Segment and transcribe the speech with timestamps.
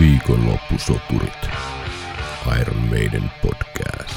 [0.00, 1.48] Viikonloppusoturit.
[2.60, 4.14] Iron Maiden podcast.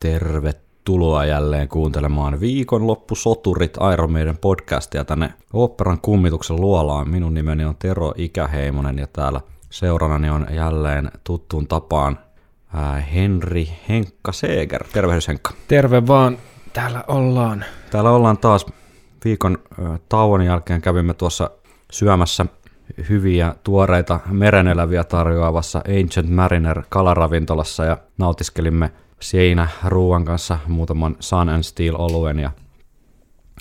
[0.00, 7.10] Tervetuloa jälleen kuuntelemaan Viikonloppusoturit Iron Maiden podcastia tänne oopperan kummituksen luolaan.
[7.10, 9.40] Minun nimeni on Tero Ikäheimonen ja täällä
[9.70, 12.18] seuranani on jälleen tuttuun tapaan
[13.14, 14.84] Henri Henkka Seeger.
[14.92, 15.52] Tervehdys Henkka.
[15.68, 16.38] Terve vaan,
[16.72, 17.64] täällä ollaan.
[17.90, 18.66] Täällä ollaan taas
[19.24, 19.58] viikon
[20.08, 21.50] tauon jälkeen kävimme tuossa
[21.92, 22.46] syömässä
[23.08, 28.90] hyviä tuoreita mereneläviä tarjoavassa Ancient Mariner kalaravintolassa ja nautiskelimme
[29.20, 32.50] siinä ruuan kanssa muutaman Sun and Steel oluen ja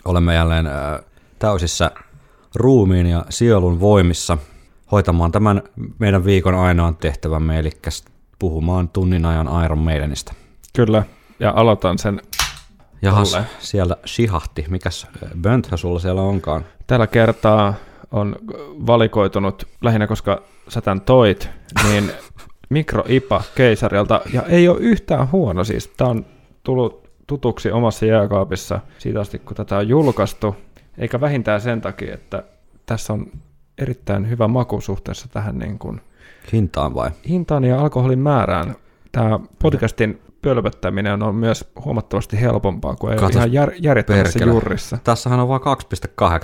[0.06, 0.70] olemme jälleen
[1.40, 1.92] täysissä
[2.56, 4.38] ruumiin ja sielun voimissa
[4.92, 5.62] hoitamaan tämän
[6.00, 7.72] meidän viikon ainoan tehtävämme, eli
[8.40, 10.34] puhumaan tunnin ajan Iron Maidenistä.
[10.76, 11.04] Kyllä,
[11.40, 12.22] ja aloitan sen
[13.02, 13.50] Jahas, Tolleen.
[13.60, 14.66] siellä shihahti.
[14.70, 15.08] Mikäs
[15.42, 16.66] bönthä sulla siellä onkaan?
[16.88, 17.74] tällä kertaa
[18.12, 18.36] on
[18.88, 21.50] valikoitunut, lähinnä koska sä tän toit,
[21.84, 22.12] niin
[22.70, 25.88] mikroipa keisarilta, ja ei ole yhtään huono siis.
[25.88, 26.26] Tää on
[26.64, 30.56] tullut tutuksi omassa jääkaapissa siitä asti, kun tätä on julkaistu,
[30.98, 32.44] eikä vähintään sen takia, että
[32.86, 33.26] tässä on
[33.78, 36.02] erittäin hyvä maku suhteessa tähän niin kuin
[36.54, 37.12] Hintaan vai?
[37.30, 38.76] hintaan ja alkoholin määrään.
[39.12, 44.52] Tämä podcastin pölpöttäminen on myös huomattavasti helpompaa kuin ei ole Katos, ihan jär, järjettömässä perkele.
[44.52, 44.98] jurrissa.
[45.04, 45.62] Tässähän on vain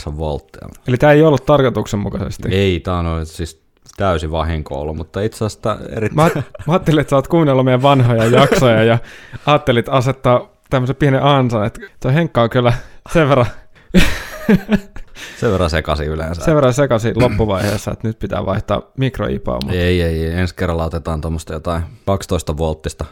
[0.07, 0.67] 2,8 volttia.
[0.87, 2.49] Eli tämä ei ollut tarkoituksenmukaisesti.
[2.51, 6.09] Ei, tää on siis täysin vahinko ollut, mutta itse asiassa tää eri...
[6.13, 8.97] Mä, mä ajattelin, että sä oot kuunnellut meidän vanhoja jaksoja ja
[9.45, 12.73] ajattelit asettaa tämmöisen pienen ansan, että toi Henkka on kyllä
[13.13, 13.45] sen verran,
[15.39, 16.45] sen verran sekaisin yleensä.
[16.45, 19.55] sen verran sekaisin loppuvaiheessa, että nyt pitää vaihtaa mikroipaa.
[19.63, 23.05] Mutta Ei, ei, ei, ensi kerralla otetaan tuommoista jotain 12 volttista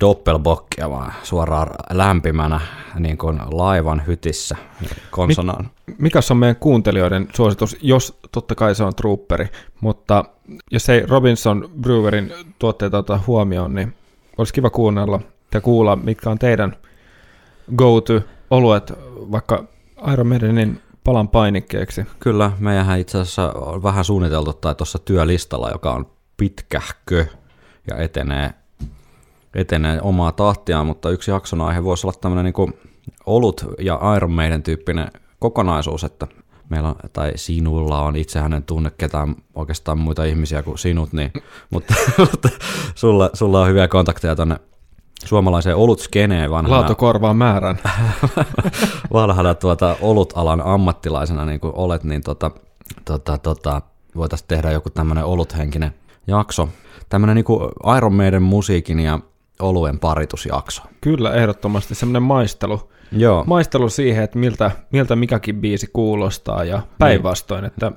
[0.00, 2.60] doppelbokkia vaan suoraan lämpimänä
[2.98, 4.56] niin kuin laivan hytissä
[5.10, 5.70] konsonaan.
[5.98, 9.48] mikäs on meidän kuuntelijoiden suositus, jos totta kai se on Trooperi,
[9.80, 10.24] mutta
[10.70, 13.94] jos ei Robinson Brewerin tuotteita ota huomioon, niin
[14.38, 15.20] olisi kiva kuunnella
[15.54, 16.76] ja kuulla, mitkä on teidän
[17.76, 18.92] go-to-oluet
[19.32, 19.64] vaikka
[20.12, 22.04] Iron Maidenin palan painikkeeksi.
[22.18, 27.26] Kyllä, meidän itse asiassa on vähän suunniteltu tai tuossa työlistalla, joka on pitkähkö
[27.90, 28.50] ja etenee,
[29.56, 32.74] etenee omaa tahtiaan, mutta yksi jakson aihe voisi olla tämmöinen niin
[33.26, 36.26] olut ja Iron Maiden tyyppinen kokonaisuus, että
[36.68, 41.32] meillä on, tai sinulla on, itsehän en tunne ketään oikeastaan muita ihmisiä kuin sinut, niin,
[41.72, 42.48] mutta, mutta
[42.94, 44.56] sulla, sulla on hyviä kontakteja tänne
[45.24, 47.78] suomalaiseen olutskeneen vanhana, Laatu korvaa määrän.
[49.12, 52.50] vanhana tuota, olutalan ammattilaisena niin kuin olet, niin tota,
[53.04, 53.82] tota, tota,
[54.16, 55.94] voitaisiin tehdä joku tämmöinen oluthenkinen
[56.26, 56.68] jakso.
[57.08, 59.20] Tämmöinen niin Iron Maiden musiikin ja
[59.60, 60.82] oluen paritusjakso.
[61.00, 62.90] Kyllä, ehdottomasti semmoinen maistelu.
[63.12, 67.92] Joo, Maistelu siihen, että miltä, miltä mikäkin biisi kuulostaa ja päinvastoin, että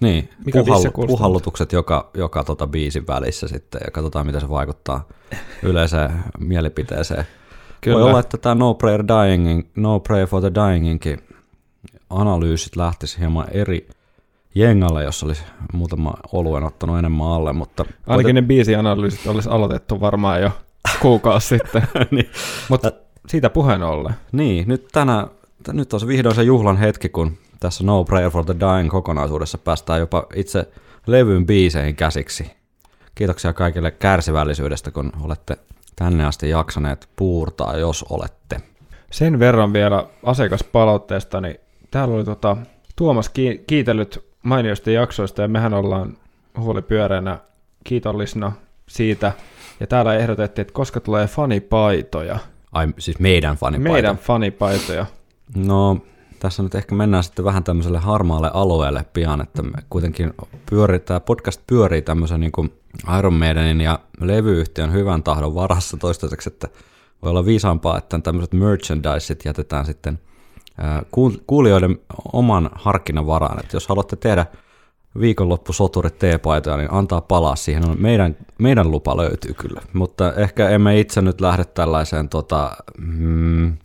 [0.00, 0.30] niin.
[0.44, 1.06] Mikä kuulostaa?
[1.06, 5.08] puhallutukset joka, joka tota biisin välissä sitten ja katsotaan, miten se vaikuttaa
[5.62, 7.24] yleiseen mielipiteeseen.
[7.80, 7.98] Kyllä.
[7.98, 11.18] Voi olla, että tämä No Prayer, Dying, no Prayer for the Dyinginkin
[12.10, 13.88] analyysit lähtisi hieman eri
[14.54, 15.42] jengalle, jos olisi
[15.72, 20.50] muutama oluen ottanut enemmän alle, mutta ainakin ne biisianalyysit olisi aloitettu varmaan jo
[21.04, 21.82] kuukausi sitten.
[22.10, 22.30] niin,
[22.68, 22.92] Mutta
[23.28, 24.14] siitä puheen ollen.
[24.32, 25.26] niin, nyt tänä,
[25.72, 29.58] nyt on se vihdoin se juhlan hetki, kun tässä No Prayer for the Dying kokonaisuudessa
[29.58, 30.68] päästään jopa itse
[31.06, 32.50] levyn biiseihin käsiksi.
[33.14, 35.56] Kiitoksia kaikille kärsivällisyydestä, kun olette
[35.96, 38.60] tänne asti jaksaneet puurtaa, jos olette.
[39.10, 41.56] Sen verran vielä asiakaspalautteesta, niin
[41.90, 42.56] täällä oli tota,
[42.96, 46.16] Tuomas ki- kiitellyt mainioista jaksoista ja mehän ollaan
[46.58, 47.38] huolipyöreänä
[47.84, 48.52] kiitollisena
[48.88, 49.32] siitä.
[49.80, 52.38] Ja täällä ehdotettiin, että koska tulee fanipaitoja.
[52.72, 53.92] Ai siis meidän fanipaita.
[53.92, 55.06] Meidän fanipaitoja.
[55.56, 55.98] No,
[56.38, 60.34] tässä nyt ehkä mennään sitten vähän tämmöiselle harmaalle alueelle pian, että me kuitenkin
[60.70, 62.72] pyörii, tämä podcast pyörii tämmöisen niin kuin
[63.18, 66.68] Iron Maidenin ja levyyhtiön hyvän tahdon varassa toistaiseksi, että
[67.22, 70.18] voi olla viisaampaa, että tämmöiset merchandiseit jätetään sitten
[71.46, 71.98] kuulijoiden
[72.32, 74.46] oman harkinnan varaan, että jos haluatte tehdä
[75.20, 77.88] viikonloppusoturit T-paitoja, niin antaa palaa siihen.
[77.88, 83.76] On meidän, meidän lupa löytyy kyllä, mutta ehkä emme itse nyt lähde tällaiseen tota, mm,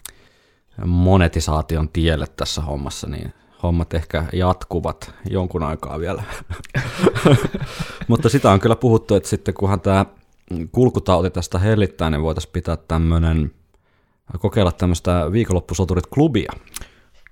[0.86, 3.34] monetisaation tielle tässä hommassa, niin
[3.64, 6.24] hommat ehkä jatkuvat jonkun aikaa vielä.
[8.08, 10.06] Mutta sitä on kyllä puhuttu, että sitten kunhan tämä
[10.72, 13.52] kulkutauti tästä hellittää, niin voitaisiin pitää tämmöinen,
[14.40, 16.52] kokeilla tämmöistä viikonloppusoturit-klubia.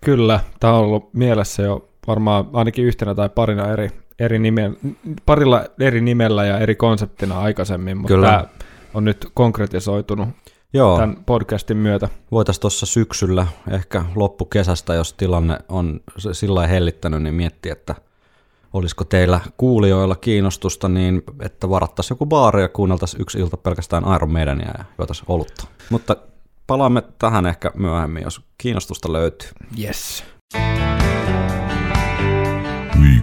[0.02, 4.72] Kyllä, tämä on ollut mielessä jo varmaan ainakin yhtenä tai parina eri, eri nime,
[5.26, 8.28] parilla eri nimellä ja eri konseptina aikaisemmin, mutta Kyllä.
[8.28, 8.46] tämä
[8.94, 10.30] on nyt konkretisoitunut.
[10.74, 12.10] Joo, tämän podcastin myötä.
[12.32, 16.00] voitaisiin tuossa syksyllä, ehkä loppukesästä, jos tilanne on
[16.32, 17.96] sillä hellittänyt, niin miettiä, että
[18.74, 24.32] olisiko teillä kuulijoilla kiinnostusta, niin että varattaisiin joku baari ja kuunneltaisiin yksi ilta pelkästään Iron
[24.32, 25.68] Maidenia ja juotaisiin olutta.
[25.90, 26.16] Mutta
[26.68, 29.50] palaamme tähän ehkä myöhemmin, jos kiinnostusta löytyy.
[29.80, 30.24] Yes.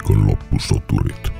[0.09, 1.33] Viikonloppusoturit.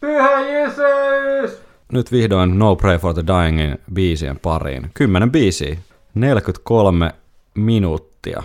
[0.00, 1.62] Pyhä Jeesus!
[1.92, 4.90] Nyt vihdoin No Pray for the Dyingin biisien pariin.
[4.94, 5.76] Kymmenen biisiä,
[6.14, 7.10] 43
[7.54, 8.42] minuuttia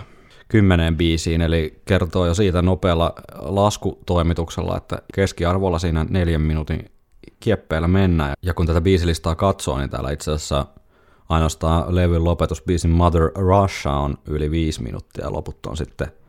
[0.48, 6.90] kymmeneen biisiin, eli kertoo jo siitä nopealla laskutoimituksella, että keskiarvolla siinä neljän minuutin
[7.40, 8.32] kieppeillä mennään.
[8.42, 10.66] Ja kun tätä biisilistaa katsoo, niin täällä itse asiassa
[11.28, 16.19] ainoastaan levyn lopetusbiisin Mother Russia on yli viisi minuuttia, ja loput on sitten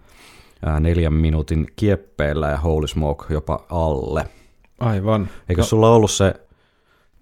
[0.80, 4.26] neljän minuutin kieppeillä ja Holy Smoke jopa alle.
[4.80, 5.30] Aivan.
[5.50, 5.66] Eikö No.
[5.66, 6.34] sulla ollut se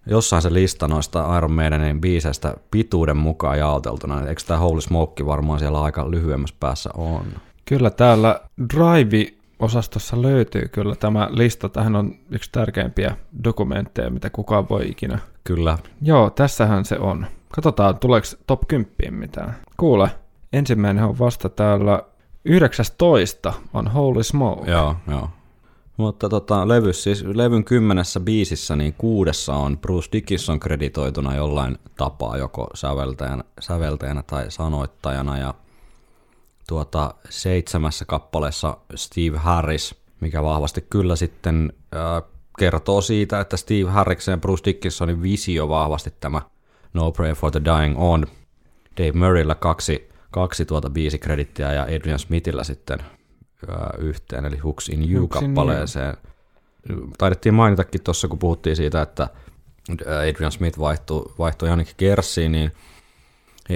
[0.05, 5.25] jossain se lista noista Iron Maidenin biiseistä pituuden mukaan jaoteltuna, niin eikö tämä Holy Smoke
[5.25, 7.25] varmaan siellä aika lyhyemmässä päässä on?
[7.65, 8.39] Kyllä täällä
[8.73, 11.69] Drive-osastossa löytyy kyllä tämä lista.
[11.69, 15.19] Tähän on yksi tärkeimpiä dokumentteja, mitä kukaan voi ikinä.
[15.43, 17.25] Kyllä, Joo, tässähän se on.
[17.55, 19.55] Katsotaan, tuleeko top 10 mitään.
[19.77, 20.09] Kuule,
[20.53, 22.03] ensimmäinen on vasta täällä
[22.45, 24.71] 19 on Holy Smoke.
[24.71, 25.29] joo, joo.
[25.97, 32.37] Mutta tota, levy, siis levyn kymmenessä biisissä, niin kuudessa on Bruce Dickinson kreditoituna jollain tapaa,
[32.37, 35.53] joko säveltäjänä, säveltäjänä tai sanoittajana, ja
[36.67, 44.31] tuota, seitsemässä kappaleessa Steve Harris, mikä vahvasti kyllä sitten äh, kertoo siitä, että Steve Harriksen
[44.31, 46.41] ja Bruce Dickinsonin visio vahvasti tämä
[46.93, 48.25] No Prayer for the Dying on.
[48.97, 52.99] Dave Murrayllä kaksi, kaksi tuota biisikredittiä ja Adrian Smithillä sitten
[53.97, 56.17] yhteen, eli Hooks in You-kappaleeseen.
[57.17, 59.27] Taidettiin mainitakin tuossa, kun puhuttiin siitä, että
[60.29, 62.71] Adrian Smith vaihtui, vaihtui Jannik Kersiin, niin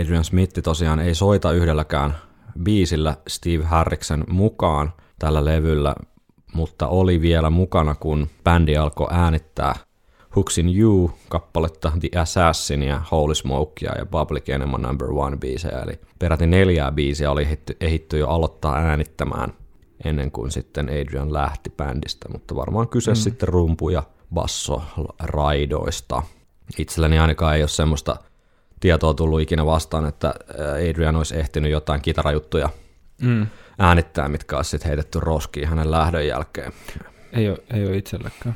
[0.02, 2.18] Adrian Smith tosiaan ei soita yhdelläkään
[2.64, 5.96] biisillä Steve Harriksen mukaan tällä levyllä,
[6.54, 9.76] mutta oli vielä mukana, kun bändi alkoi äänittää
[10.36, 16.00] Hooks in You-kappaletta, The Assassin ja Holy Smokea ja Public Enema Number One biisejä, eli
[16.20, 19.54] peräti neljää biisiä oli ehditty, ehditty jo aloittaa äänittämään
[20.06, 23.16] ennen kuin sitten Adrian lähti bändistä, mutta varmaan kyse mm.
[23.16, 24.04] sitten rumpu- ja
[24.34, 26.24] basso-raidoista.
[26.78, 28.16] Itselläni ainakaan ei ole semmoista
[28.80, 30.34] tietoa tullut ikinä vastaan, että
[30.90, 32.70] Adrian olisi ehtinyt jotain kitarajuttuja
[33.22, 33.48] Mm.
[33.80, 36.74] äänittää, mitkä olisi sitten heitetty roskiin hänen lähdön jälkeen.
[37.34, 38.56] Ei, ole, ei ole itselläkään.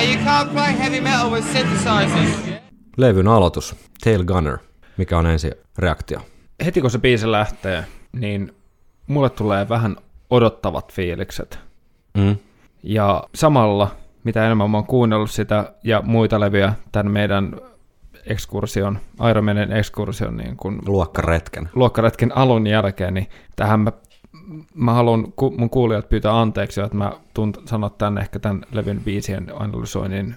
[0.00, 2.52] You can't play heavy metal with synthesizers.
[2.96, 4.58] Levyn aloitus, Tail Gunner,
[4.96, 6.20] mikä on ensi reaktio.
[6.64, 8.54] Heti kun se biisi lähtee, niin
[9.06, 9.96] mulle tulee vähän
[10.30, 11.58] odottavat fiilikset.
[12.18, 12.36] Mm.
[12.82, 13.90] Ja samalla,
[14.24, 17.56] mitä enemmän mä oon kuunnellut sitä ja muita levyjä tämän meidän
[18.26, 18.98] ekskursion,
[19.30, 21.70] Iron Maiden ekskursion niin kun Luokkaretken.
[21.74, 23.92] luokkaretken alun jälkeen, niin tähän mä,
[24.74, 29.00] mä haluan ku, mun kuulijat pyytää anteeksi, että mä tuun sanoa tänne ehkä tämän levyn
[29.04, 30.34] biisien analysoinnin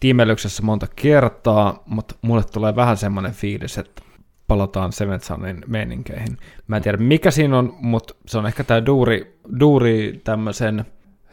[0.00, 4.02] tiimelyksessä monta kertaa, mutta mulle tulee vähän semmoinen fiilis, että
[4.48, 6.36] palataan Seventh Sunin meininkeihin.
[6.66, 10.84] Mä en tiedä mikä siinä on, mutta se on ehkä tämä duuri, duuri tämmöisen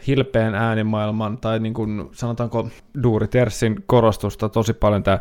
[0.07, 2.69] hilpeän äänimaailman, tai niin kuin sanotaanko
[3.03, 5.19] Duuri Tersin korostusta tosi paljon tämä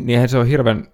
[0.00, 0.91] niin eihän se on hirveän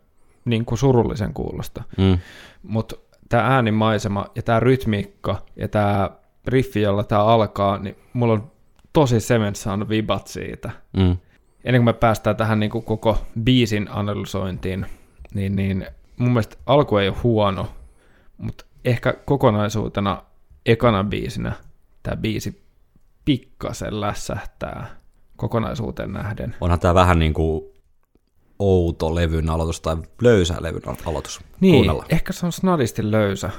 [0.49, 1.83] niin kuin surullisen kuulosta.
[1.99, 2.19] Mm.
[2.62, 2.97] Mutta
[3.28, 6.11] tämä äänimaisema ja tämä rytmiikka ja tämä
[6.47, 8.50] riffi, jolla tämä alkaa, niin mulla on
[8.93, 10.71] tosi Seventh Son vibat siitä.
[10.97, 11.17] Mm.
[11.64, 14.87] Ennen kuin me päästään tähän niin kuin koko biisin analysointiin,
[15.35, 15.87] niin, niin
[16.17, 17.69] mun mielestä alku ei ole huono,
[18.38, 20.23] mutta ehkä kokonaisuutena
[20.67, 21.52] ekana biisinä
[22.02, 22.62] tämä biisi
[23.25, 24.87] pikkasen lässähtää
[25.37, 26.57] kokonaisuuteen nähden.
[26.61, 27.64] Onhan tämä vähän niin kuin
[28.59, 31.41] outo levyn aloitus tai löysä levyn aloitus.
[31.61, 32.07] Niin, Kuunnellaan.
[32.11, 33.50] ehkä se on snadisti löysä.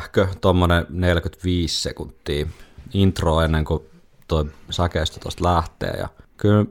[0.00, 2.46] Pitkähkö, tuommoinen 45 sekuntia
[2.92, 3.82] intro ennen kuin
[4.28, 5.90] tuo säkeistö tuosta lähtee.
[5.98, 6.64] Ja kyllä,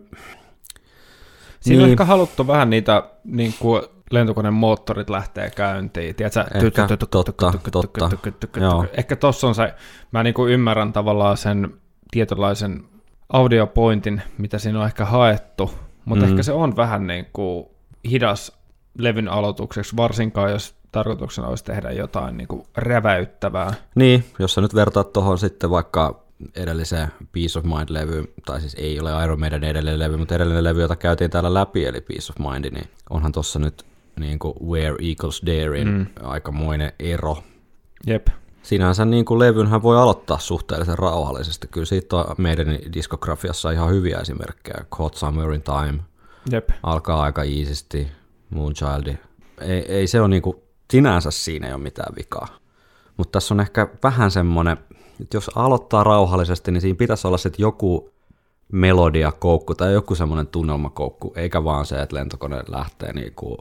[1.60, 1.84] Siinä niin.
[1.84, 3.82] on ehkä haluttu vähän niitä niin kuin
[4.12, 6.16] lentokoneen moottorit lähtee käyntiin.
[6.16, 6.40] Tiedätkö?
[6.54, 8.10] Ehkä, totta, totta.
[8.98, 9.74] Ehkä tossa on se,
[10.12, 11.74] mä niin kuin ymmärrän tavallaan sen
[12.12, 12.84] tietynlaisen
[13.30, 15.72] audiopointin, mitä siinä on ehkä haettu,
[16.06, 16.32] mutta Mm.
[16.32, 17.66] ehkä se on vähän niin kuin
[18.10, 18.52] hidas
[18.98, 23.74] levyn aloitukseksi, varsinkaan jos tarkoituksena olisi tehdä jotain niin kuin räväyttävää.
[23.96, 26.24] Niin, jos sä nyt vertaat tuohon sitten vaikka
[26.56, 30.82] edelliseen Peace of Mind-levyyn, tai siis ei ole Iron Maiden edellinen levy, mutta edellinen levy,
[30.82, 33.86] jota käytiin täällä läpi, eli Peace of Mind, niin onhan tuossa nyt
[34.20, 36.06] niin kuin Where Eagles Darein mm.
[36.24, 37.44] aikamoinen ero.
[38.08, 38.28] Jep.
[38.64, 41.68] Sinänsä niin kuin levynhän voi aloittaa suhteellisen rauhallisesti.
[41.68, 44.86] Kyllä siitä on meidän diskografiassa ihan hyviä esimerkkejä.
[45.00, 46.00] Hot Summer in Time
[46.52, 46.70] Jep.
[46.84, 48.12] alkaa aika iisisti,
[48.50, 49.16] Moonchild.
[49.62, 50.58] Ei, ei se ole niin kuin,
[50.92, 52.48] sinänsä siinä ei ole mitään vikaa.
[53.18, 54.78] Mutta tässä on ehkä vähän semmoinen,
[55.22, 58.12] että jos aloittaa rauhallisesti, niin siinä pitäisi olla sitten joku
[58.72, 63.58] melodiakoukku tai joku semmoinen tunnelmakoukku, eikä vaan se, että lentokone lähtee niin kuin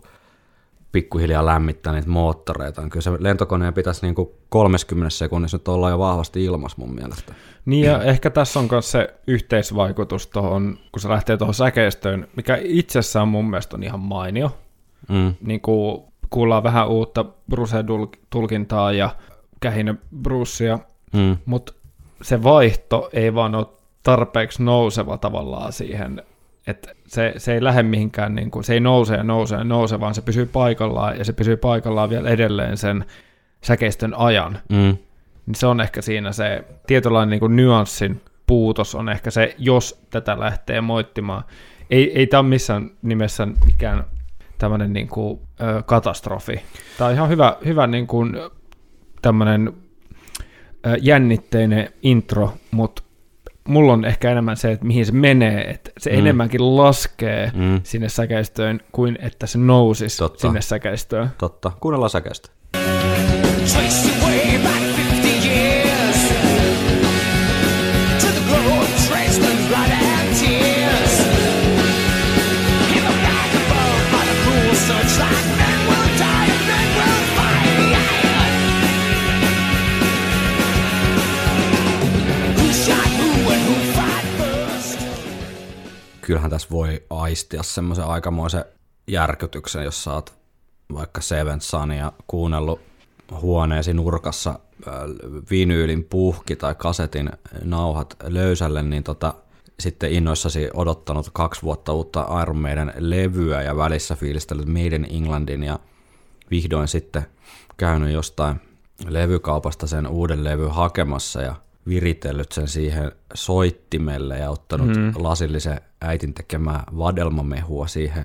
[0.93, 2.83] pikkuhiljaa lämmittää niitä moottoreita.
[2.83, 7.35] Kyllä se lentokoneen pitäisi niin kuin 30 sekunnissa nyt olla jo vahvasti ilmas mun mielestä.
[7.65, 12.59] Niin ja ehkä tässä on myös se yhteisvaikutus tuohon, kun se lähtee tuohon säkeistöön, mikä
[12.63, 14.57] itsessään mun mielestä on ihan mainio.
[15.09, 15.35] Mm.
[15.41, 19.11] Niin kuin kuullaan vähän uutta Bruce-tulkintaa ja
[19.61, 20.79] kähinä Brucea,
[21.13, 21.37] Mm.
[21.47, 21.73] mutta
[22.23, 23.67] se vaihto ei vaan ole
[24.03, 26.23] tarpeeksi nouseva tavallaan siihen,
[26.67, 30.01] että se, se ei lähde mihinkään, niin kuin, se ei nouse ja nouse ja nouse,
[30.01, 33.05] vaan se pysyy paikallaan ja se pysyy paikallaan vielä edelleen sen
[33.61, 34.59] säkeistön ajan.
[34.69, 34.97] Mm.
[35.47, 40.03] Niin se on ehkä siinä se tietynlainen niin kuin nyanssin puutos on ehkä se, jos
[40.11, 41.45] tätä lähtee moittimaan.
[41.91, 44.05] Ei, ei tämä ole missään nimessä mikään
[44.59, 46.61] tämmöinen niin kuin, ö, katastrofi.
[46.99, 48.37] Tämä on ihan hyvä, hyvä niin kuin,
[49.23, 49.73] tämmöinen
[50.87, 53.03] ö, jännitteinen intro, mutta
[53.69, 56.17] mulla on ehkä enemmän se, että mihin se menee, että se Mm.
[56.17, 56.21] mm.
[56.21, 57.81] enemmänkin laskee Mm.
[57.83, 60.41] sinne säkeistöön kuin että se nousisi Totta.
[60.41, 61.29] sinne säkeistöön.
[61.39, 61.73] Totta.
[61.81, 62.49] Kuunnellaan säkeistä.
[63.73, 64.08] Trace
[86.29, 88.65] kyllähän tässä voi aistia semmoisen aikamoisen
[89.07, 90.35] järkytyksen, jos sä oot
[90.95, 92.81] vaikka Seven Sunia kuunnellut
[93.41, 94.59] huoneesi nurkassa
[95.51, 97.31] vinyylin puhki tai kasetin
[97.65, 99.35] nauhat löysälle, niin tota,
[99.81, 105.63] sitten innoissasi odottanut kaksi vuotta uutta Iron Maiden levyä ja välissä fiilistellyt Made in Englandin
[105.63, 105.79] ja
[106.51, 107.27] vihdoin sitten
[107.77, 108.61] käynyt jostain
[109.09, 111.55] levykaupasta sen uuden levy hakemassa ja
[111.89, 115.13] viritellyt sen siihen soittimelle ja ottanut mm.
[115.17, 118.25] lasillisen äitin tekemää vadelmamehua siihen,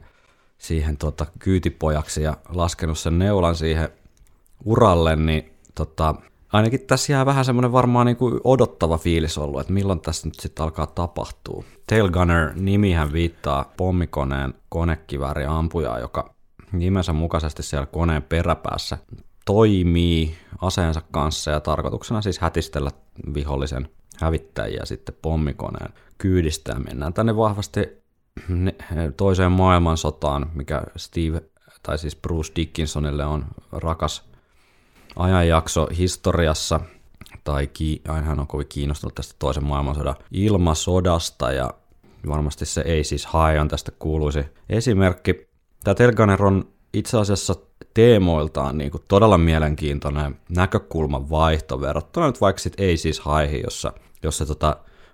[0.58, 3.90] siihen tota, kyytipojaksi ja laskenut sen neulan siihen
[4.66, 6.16] uralle, niin tota,
[6.54, 10.40] ainakin tässä jää vähän semmoinen varmaan niin kuin odottava fiilis ollut, että milloin tässä nyt
[10.40, 11.64] sitten alkaa tapahtua.
[11.88, 16.34] Tail Gunner-nimihän viittaa pommikoneen konekivääri ampujaa, joka
[16.72, 18.98] nimensä mukaisesti siellä koneen peräpäässä
[19.46, 22.90] toimii aseensa kanssa ja tarkoituksena siis hätistellä
[23.34, 26.80] vihollisen hävittäjiä sitten pommikoneen kyydistä.
[26.80, 28.04] Mennään tänne vahvasti
[29.18, 31.42] toiseen maailmansotaan, mikä Steve,
[31.84, 34.30] tai siis Bruce Dickinsonille on rakas
[35.16, 36.80] ajanjakso historiassa,
[37.44, 41.74] tai ki- aina hän on kovin kiinnostunut tästä toisen maailmansodan ilmasodasta, ja
[42.28, 45.48] varmasti se ei siis hae on tästä kuuluisi esimerkki.
[45.84, 47.56] Tämä Telganer on itse asiassa
[47.94, 53.94] teemoiltaan niin kuin todella mielenkiintoinen näkökulman vaihto verrattuna nyt vaikka sit ei siis haihin, jossa,
[54.24, 54.68] jossa tota,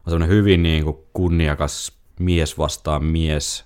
[0.05, 3.65] on semmoinen hyvin niin kuin kunniakas mies vastaan mies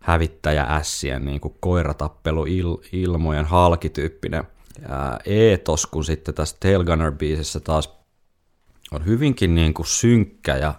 [0.00, 4.44] hävittäjä ässien niin kuin koiratappelu il, ilmojen halkityyppinen
[4.88, 7.90] ää, eetos, kun sitten tässä Tailgunner-biisissä taas
[8.92, 10.74] on hyvinkin niin kuin synkkä ja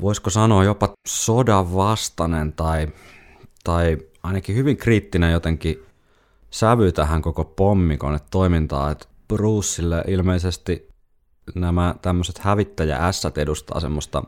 [0.00, 2.88] voisiko sanoa jopa sodan vastainen tai,
[3.64, 5.85] tai ainakin hyvin kriittinen jotenkin
[6.56, 10.88] sävy tähän koko pommikone toimintaan, että Brucelle ilmeisesti
[11.54, 14.22] nämä tämmöiset hävittäjä-ässät edustaa semmoista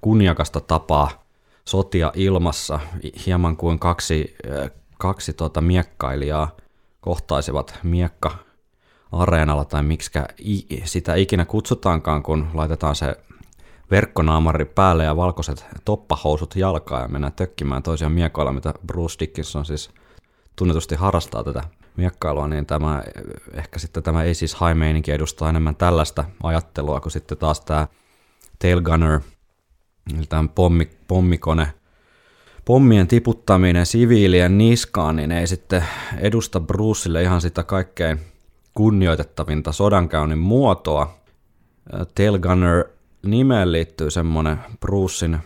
[0.00, 1.24] kunniakasta tapaa
[1.64, 2.80] sotia ilmassa,
[3.26, 6.56] hieman kuin kaksi, äh, kaksi tuota miekkailijaa
[7.00, 8.30] kohtaisivat miekka
[9.12, 10.26] areenalla tai miksikä
[10.84, 13.16] sitä ikinä kutsutaankaan, kun laitetaan se
[13.90, 19.90] verkkonaamari päälle ja valkoiset toppahousut jalkaan ja mennään tökkimään toisia miekoilla, mitä Bruce Dickinson siis
[20.60, 21.62] tunnetusti harrastaa tätä
[21.96, 23.02] miekkailua, niin tämä,
[23.54, 27.88] ehkä sitten tämä ei siis high meininki edustaa enemmän tällaista ajattelua kuin sitten taas tämä
[28.58, 29.20] tail gunner,
[30.16, 31.72] eli tämä pommi, pommikone,
[32.64, 35.84] pommien tiputtaminen siviilien niskaan, niin ei sitten
[36.18, 38.20] edusta Brucelle ihan sitä kaikkein
[38.74, 41.14] kunnioitettavinta sodankäynnin muotoa.
[42.14, 42.84] Tail gunner
[43.22, 45.38] nimeen liittyy semmoinen Brucein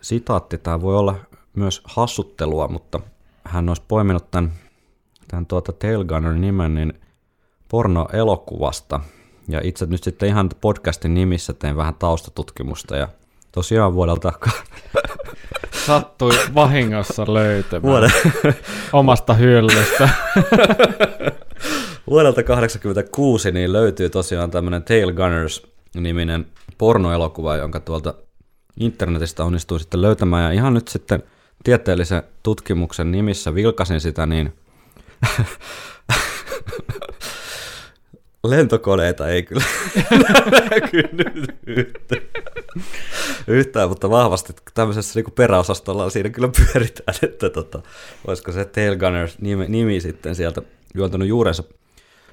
[0.00, 1.14] sitaatti, tämä voi olla
[1.56, 3.00] myös hassuttelua, mutta
[3.46, 4.52] hän olisi poiminut tämän,
[5.28, 7.00] tämän tuota Tail Gunner nimen niin
[7.68, 9.00] pornoelokuvasta.
[9.48, 13.08] Ja itse nyt sitten ihan podcastin nimissä tein vähän taustatutkimusta ja
[13.52, 14.32] tosiaan vuodelta
[15.86, 18.10] Sattui vahingossa löytämään Vuoden,
[18.92, 20.08] omasta hyllystä.
[22.10, 26.46] vuodelta 86 niin löytyy tosiaan tämmöinen Tail Gunners-niminen
[26.78, 28.14] pornoelokuva, jonka tuolta
[28.80, 30.44] internetistä onnistuin sitten löytämään.
[30.44, 31.22] Ja ihan nyt sitten
[31.66, 34.52] tieteellisen tutkimuksen nimissä vilkasin sitä, niin
[38.46, 39.64] lentokoneita ei kyllä
[40.70, 42.22] näkynyt yhtään.
[43.46, 47.82] yhtään, mutta vahvasti tämmöisessä niin peräosastolla siinä kyllä pyöritään, että tota,
[48.26, 50.62] olisiko se Tail Gunners nimi, nimi sitten sieltä
[50.94, 51.64] juontanut juurensa.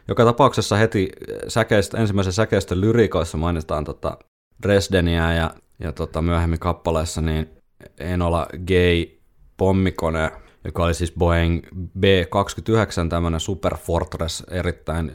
[0.08, 1.10] Joka tapauksessa heti
[1.48, 4.18] säkeistä, ensimmäisen säkeistön lyrikoissa mainitaan tota
[4.63, 7.50] Dresdeniä ja, ja tota myöhemmin kappaleessa niin
[7.98, 9.23] Enola Gay
[9.57, 10.31] pommikone,
[10.63, 11.62] joka oli siis Boeing
[12.00, 15.12] B-29, tämmöinen Super Fortress, erittäin,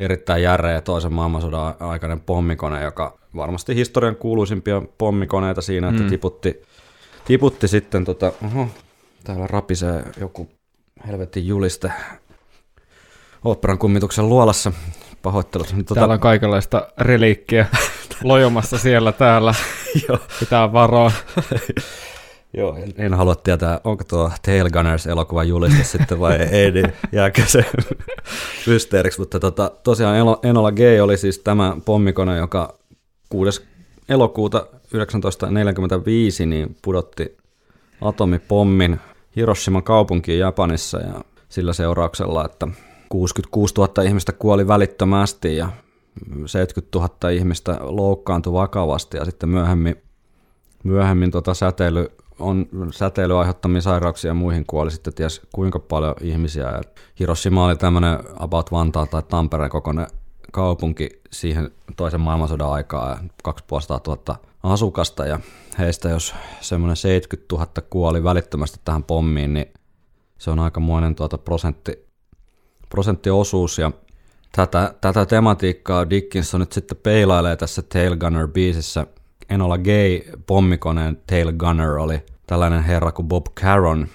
[0.00, 6.08] erittäin järeä toisen maailmansodan aikainen pommikone, joka varmasti historian kuuluisimpia pommikoneita siinä, että mm.
[6.08, 6.62] tiputti,
[7.24, 8.68] tiputti sitten, tota, oho,
[9.24, 10.48] täällä rapisee joku
[11.06, 11.92] helvetin juliste
[13.44, 14.72] oopperan kummituksen luolassa.
[15.22, 15.72] Pahoittelut.
[15.72, 17.66] Niin, tota, Täällä on kaikenlaista reliikkiä
[18.22, 19.54] lojomassa siellä täällä.
[20.08, 20.18] Joo.
[20.40, 21.12] Pitää varoa.
[22.56, 27.42] Joo, en, en halua tietää, onko tuo Tail Gunners-elokuva juliste sitten vai ei, niin jääkö
[27.46, 27.64] se
[28.66, 29.20] mysteeriksi.
[29.20, 32.78] Mutta tota, tosiaan Eno- Enola Gay oli siis tämä pommikone, joka
[33.28, 33.62] 6.
[34.08, 37.36] elokuuta 1945 niin pudotti
[38.00, 39.00] atomipommin
[39.36, 42.68] Hiroshiman kaupunkiin Japanissa ja sillä seurauksella, että
[43.08, 45.68] 66 000 ihmistä kuoli välittömästi ja
[46.46, 49.96] 70 000 ihmistä loukkaantui vakavasti ja sitten myöhemmin,
[50.84, 56.64] myöhemmin tota säteily on säteily aiheuttamia sairauksia ja muihin kuoli sitten ties kuinka paljon ihmisiä.
[56.64, 56.80] Ja
[57.20, 60.06] Hiroshima oli tämmöinen about Vantaa tai Tampereen kokoinen
[60.52, 65.40] kaupunki siihen toisen maailmansodan aikaa ja 2500 000 asukasta ja
[65.78, 69.66] heistä jos semmoinen 70 000 kuoli välittömästi tähän pommiin, niin
[70.38, 72.06] se on aikamoinen tuota prosentti,
[72.88, 73.92] prosenttiosuus ja
[74.52, 79.06] tätä, tätä tematiikkaa Dickinson nyt sitten peilailee tässä Tail Gunner biisissä.
[79.48, 84.08] Enola Gay pommikoneen Tail Gunner oli tällainen herra kuin Bob Caron,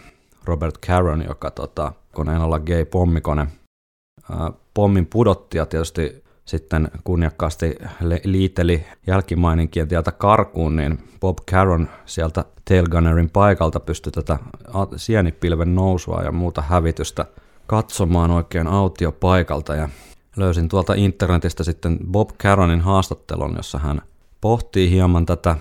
[0.46, 3.48] Robert Caron, joka tota, kun Enola Gay pommikone
[4.32, 7.76] ää, pommin pudotti ja tietysti sitten kunniakkaasti
[8.24, 14.40] liiteli jälkimaininkien tieltä karkuun, niin Bob Caron sieltä Tail Gunnerin paikalta pystyi tätä
[14.96, 17.26] sienipilven nousua ja muuta hävitystä
[17.68, 19.76] katsomaan oikein autiopaikalta.
[19.76, 19.90] Ja
[20.36, 24.02] löysin tuolta internetistä sitten Bob Caronin haastattelun, jossa hän
[24.42, 25.56] pohtii hieman tätä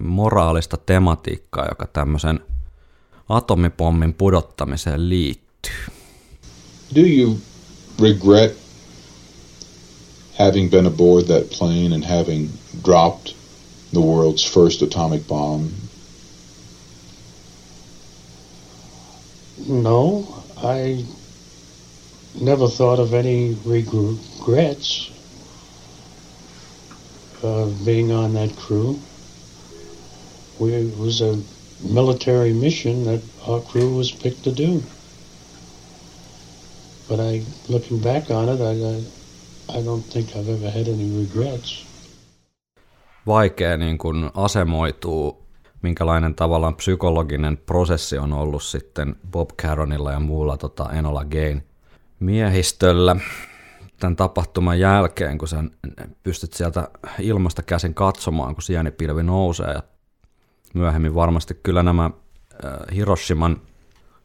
[0.00, 2.40] moraalista tematiikkaa, joka tämmöisen
[3.28, 5.72] atomipommin pudottamiseen liittyy.
[6.94, 7.36] Do you
[8.02, 8.56] regret
[10.38, 12.48] having been aboard that plane and having
[12.84, 13.34] dropped
[13.92, 15.68] the world's first atomic bomb?
[19.68, 20.24] No,
[20.56, 21.04] I
[22.40, 25.09] never thought of any regrets
[27.42, 28.98] of being on that crew.
[30.58, 31.36] We, it was a
[31.94, 34.82] military mission that our crew was picked to do.
[37.08, 41.20] But I, looking back on it, I, I, I don't think I've ever had any
[41.20, 41.86] regrets.
[43.26, 45.46] Vaikea niin kuin asemoituu,
[45.82, 51.62] minkälainen tavallaan psykologinen prosessi on ollut sitten Bob Caronilla ja muulla tota Enola Gain
[52.20, 53.16] miehistöllä
[54.00, 55.64] tämän tapahtuman jälkeen, kun sä
[56.22, 59.72] pystyt sieltä ilmasta käsin katsomaan, kun sienipilvi nousee.
[59.72, 59.82] Ja
[60.74, 63.60] myöhemmin varmasti kyllä nämä äh, Hiroshiman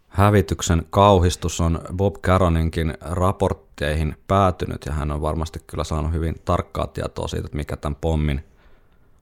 [0.07, 6.87] hävityksen kauhistus on Bob Caroninkin raportteihin päätynyt, ja hän on varmasti kyllä saanut hyvin tarkkaa
[6.87, 8.43] tietoa siitä, että mikä tämän pommin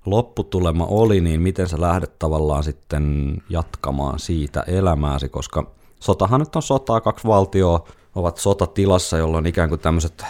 [0.05, 6.61] lopputulema oli, niin miten sä lähdet tavallaan sitten jatkamaan siitä elämääsi, koska sotahan nyt on
[6.61, 10.25] sotaa, kaksi valtioa ovat sotatilassa, jolloin ikään kuin tämmöiset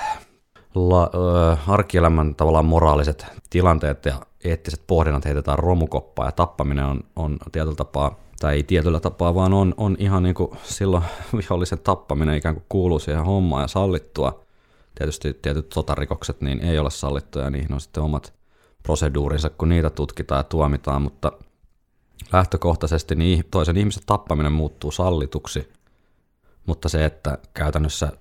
[0.75, 7.37] la, ö, arkielämän tavallaan moraaliset tilanteet ja eettiset pohdinnat heitetään romukoppaan ja tappaminen on, on
[7.51, 11.03] tietyllä tapaa tai ei tietyllä tapaa, vaan on, on ihan niin kuin silloin
[11.37, 14.43] vihollisen tappaminen ikään kuin kuuluu siihen hommaan ja sallittua.
[14.95, 18.33] Tietysti tietyt sotarikokset niin ei ole sallittuja ja niihin on sitten omat
[18.83, 21.31] proseduurinsa, kun niitä tutkitaan ja tuomitaan, mutta
[22.33, 25.69] lähtökohtaisesti niin toisen ihmisen tappaminen muuttuu sallituksi,
[26.65, 28.11] mutta se, että käytännössä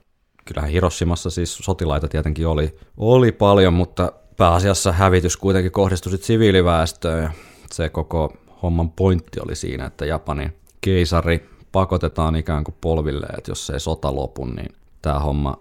[0.45, 7.23] kyllähän Hiroshimassa siis sotilaita tietenkin oli, oli paljon, mutta pääasiassa hävitys kuitenkin kohdistui sitten siviiliväestöön
[7.23, 7.31] ja
[7.73, 13.71] se koko homman pointti oli siinä, että Japanin keisari pakotetaan ikään kuin polville, että jos
[13.71, 15.57] ei sota lopu, niin tämä homma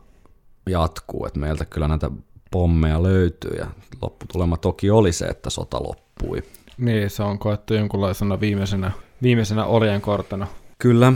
[0.70, 2.12] jatkuu, että meiltä kyllä näitä
[2.52, 3.68] pommeja löytyy ja
[4.02, 6.44] lopputulema toki oli se, että sota loppui.
[6.78, 8.92] Niin, se on koettu jonkunlaisena viimeisenä,
[9.22, 10.48] viimeisenä orjan kortena.
[10.78, 11.14] Kyllä,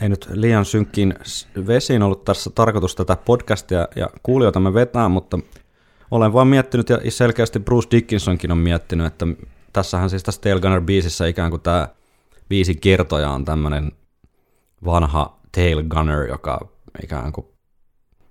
[0.00, 1.14] ei nyt liian synkkiin
[1.66, 5.38] vesiin ollut tässä tarkoitus tätä podcastia ja kuulijoita me vetää, mutta
[6.10, 9.26] olen vaan miettinyt ja selkeästi Bruce Dickinsonkin on miettinyt, että
[9.72, 11.88] tässähän siis tässä Tail Gunner biisissä ikään kuin tämä
[12.48, 13.92] biisin kertoja on tämmöinen
[14.84, 16.68] vanha Tail Gunner, joka
[17.02, 17.46] ikään kuin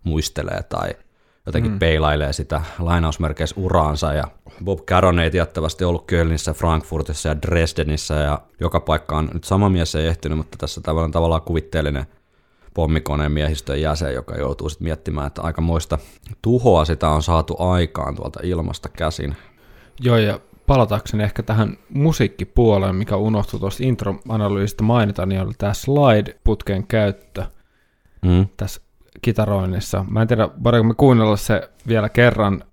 [0.04, 0.89] muistelee tai
[1.46, 1.80] jotenkin mm.
[1.80, 4.24] peilailee sitä lainausmerkeissä uraansa ja
[4.64, 9.96] Bob Caron ei tiettävästi ollut Kölnissä, Frankfurtissa ja Dresdenissä ja joka paikkaan nyt sama mies
[9.96, 12.06] ei ehtinyt, mutta tässä tavallaan, tavallaan kuvitteellinen
[12.74, 15.98] pommikoneen miehistön jäsen, joka joutuu sitten miettimään, että aikamoista
[16.42, 19.36] tuhoa sitä on saatu aikaan tuolta ilmasta käsin.
[20.00, 26.88] Joo, ja palatakseni ehkä tähän musiikkipuoleen, mikä unohtui tuosta intro-analyysistä mainita, niin oli tämä slide-putken
[26.88, 27.46] käyttö
[28.26, 28.48] Mm.
[28.58, 28.82] tässä
[29.21, 30.06] kitaroinnissa.
[30.10, 32.63] Mä en tiedä, voidaanko me kuunnella se vielä kerran,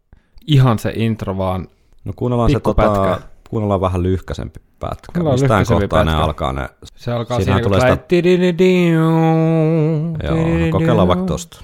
[0.46, 1.68] ihan se intro vaan.
[2.04, 5.12] No kuunnellaan se tota, kuunnellaan vähän lyhkäsempi pätkä.
[5.12, 6.24] Kuunnellaan Mistään lyhkäisempi kohtaa ne pätkä.
[6.24, 6.68] alkaa ne.
[6.96, 8.04] Se alkaa Siinähän siinä, tulee tulee sitä-
[10.24, 11.60] Joo, kokeillaan vaikka tosta.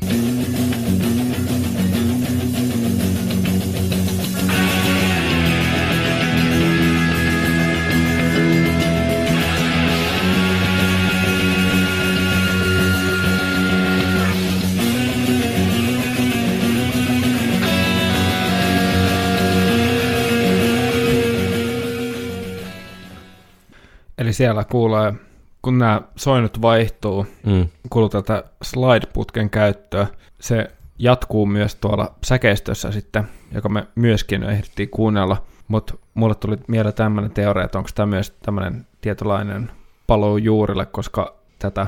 [24.39, 25.15] Siellä kuulee,
[25.63, 27.69] kun nämä soinut vaihtuu, Mm.
[27.91, 30.07] kuuluu tätä slide-putken käyttöä.
[30.41, 35.43] Se jatkuu myös tuolla säkeistössä sitten, joka me myöskin ehdittiin kuunnella.
[35.69, 39.71] Mutta mulle tuli mieleen tämmöinen teoria, että onko tämä myös tämmöinen tietynlainen
[40.07, 41.87] paluu juurille, koska tätä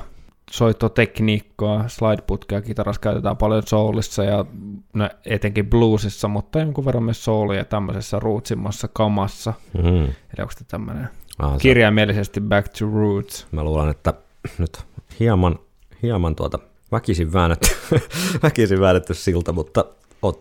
[0.51, 4.45] soittotekniikkaa, slide-putkea kitarassa käytetään paljon soulissa ja
[4.93, 9.53] no, etenkin bluesissa, mutta jonkun verran myös soulia tämmöisessä rootsimmassa kamassa.
[9.75, 10.05] Mm.
[10.05, 11.09] Eli onko tämä tämmöinen
[11.43, 13.47] Se- kirjaimellisesti back to roots?
[13.53, 14.15] Mä luulen, että
[14.59, 14.79] nyt
[15.21, 15.59] hieman,
[16.03, 16.59] hieman tuota
[16.93, 17.69] väkisin väännetty,
[18.43, 19.85] väkisin väännetty siltä, mutta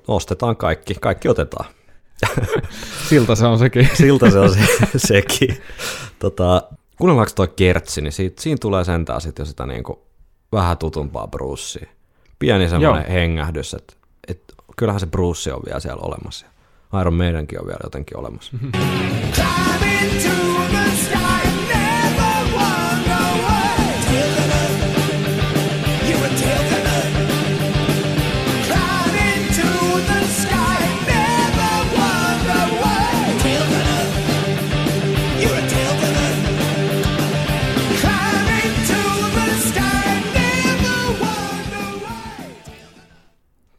[0.07, 0.95] ostetaan kaikki.
[1.01, 1.65] Kaikki otetaan.
[3.09, 3.89] Siltä se on sekin.
[3.97, 4.59] Siltä se on se,
[4.97, 5.57] sekin.
[6.19, 6.63] Tota,
[6.97, 10.03] kuunnellaanko toi kertsi, niin siitä, siinä tulee sentään sitten jo sitä niinku
[10.51, 11.89] vähän tutumpaa Brucea.
[12.39, 13.93] Pieni semmoinen hengähdys, että
[14.27, 14.41] et,
[14.77, 16.45] kyllähän se Bruce on vielä siellä olemassa.
[17.01, 18.57] Iron Maidenkin on vielä jotenkin olemassa.
[18.61, 18.69] Why.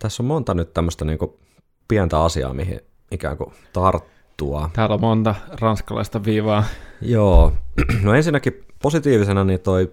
[0.00, 1.40] Tässä on monta nyt tämmöistä niinku
[1.88, 4.70] pientä asiaa, mihin ikään kuin tarttua.
[4.72, 6.64] Täällä on monta ranskalaista viivaa.
[7.02, 7.52] Joo,
[8.04, 9.92] no ensinnäkin positiivisena niin toi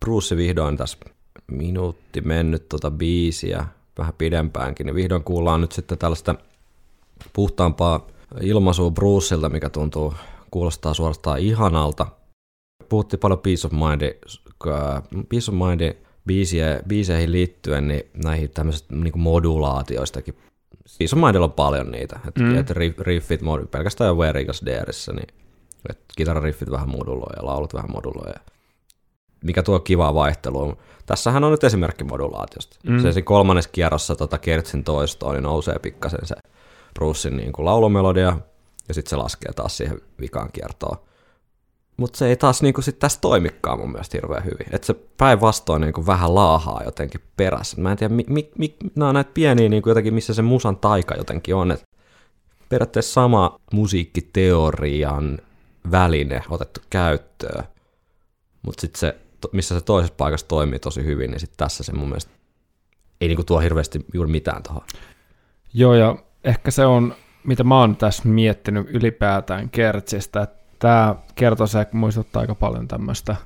[0.00, 0.98] Bruce vihdoin tässä
[1.50, 3.66] minuutti mennyt tota biisiä
[3.98, 6.34] vähän pidempäänkin, niin vihdoin kuullaan nyt sitten tällaista
[7.32, 8.06] puhtaampaa
[8.40, 10.14] ilmaisua Bruceilta, mikä tuntuu
[10.50, 12.06] kuulostaa suorastaan ihanalta.
[12.88, 14.14] Puhuttiin paljon Peace of Mindin,
[14.66, 15.94] äh, Peace of Mindin
[16.26, 20.34] biisiä, biiseihin liittyen, niin näihin tämmöisistä niin modulaatioistakin.
[21.14, 22.58] Mindilla on paljon niitä, että Mm.
[22.58, 25.26] et riff- riffit pelkästään jo Where Eagles Dareissa, niin
[25.90, 28.30] et kitarariffit vähän moduloi ja laulut vähän moduloi.
[28.34, 28.40] Ja
[29.44, 30.76] mikä tuo kivaa vaihtelua.
[31.06, 32.76] Tässähän on nyt esimerkki modulaatiosta.
[32.88, 33.02] Mm.
[33.02, 36.34] Se, se kolmannes kierrossa tota Kertsin toistoon, niin nousee pikkasen se
[36.94, 38.38] Brucein niin kuin laulumelodia,
[38.88, 40.96] ja sitten se laskee taas siihen vikaan kiertoon.
[41.96, 44.66] Mutta se ei taas niin kuin sit tässä toimikaan mun mielestä hirveän hyvin.
[44.70, 47.80] Että se päinvastoin niin kuin vähän laahaa jotenkin perässä.
[47.80, 50.42] Mä en tiedä, mi, mi, mi, nämä on näitä pieniä niin kuin jotenkin, missä se
[50.42, 51.70] musan taika jotenkin on.
[51.70, 51.82] Et
[52.68, 55.38] periaatteessa sama musiikkiteorian
[55.90, 57.64] väline otettu käyttöön,
[58.62, 59.16] mutta sitten se,
[59.52, 62.30] missä se toisessa paikassa toimii tosi hyvin, niin sitten tässä se mun mielestä
[63.20, 64.82] ei niinku tuo hirveästi juuri mitään tuohon.
[65.74, 71.92] Joo, ja ehkä se on, mitä mä oon tässä miettinyt ylipäätään Kertsistä, että tämä kertosek
[71.92, 73.36] muistuttaa aika paljon tämmöistä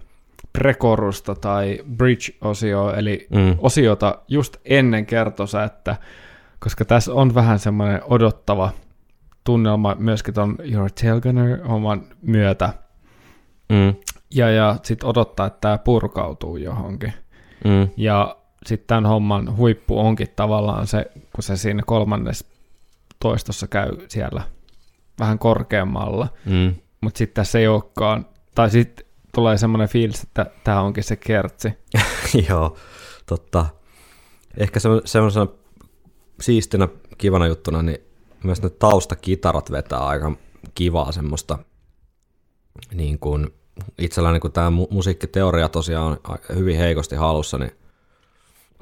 [0.52, 3.56] prekorusta tai bridge-osioa, eli Mm.
[3.58, 5.96] osiota just ennen kertosäettä,
[6.58, 8.70] koska tässä on vähän semmoinen odottava
[9.44, 12.72] tunnelma myöskin ton Your Tailgunner-homman myötä,
[13.68, 13.94] Mm.
[14.34, 17.12] ja, ja sitten odottaa, että tämä purkautuu johonkin.
[17.64, 17.88] Mm.
[17.96, 22.44] Ja sitten tämän homman huippu onkin tavallaan se, kun se siinä kolmannes
[23.20, 24.42] toistossa käy siellä
[25.18, 26.74] vähän korkeammalla, Mm.
[27.00, 31.72] Mutta sitten tässä ei olekaan, tai sitten tulee semmoinen fiilis, että tämä onkin se kertsi.
[32.48, 32.76] Joo,
[33.26, 33.66] totta.
[34.56, 35.46] Ehkä se, semmoisena
[36.40, 37.98] siistinä, kivana juttuna, niin
[38.44, 40.32] myös ne taustakitarat vetää aika
[40.74, 41.58] kivaa semmoista,
[42.94, 43.54] niin kuin
[43.98, 47.72] itselläni kun tämä mu- musiikkiteoria tosiaan on hyvin heikosti halussa, niin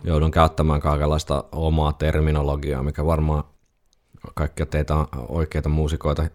[0.04, 3.44] joudun käyttämään kaikenlaista omaa terminologiaa, mikä varmaan
[4.34, 4.94] kaikkia teitä
[5.28, 6.26] oikeita muusikoita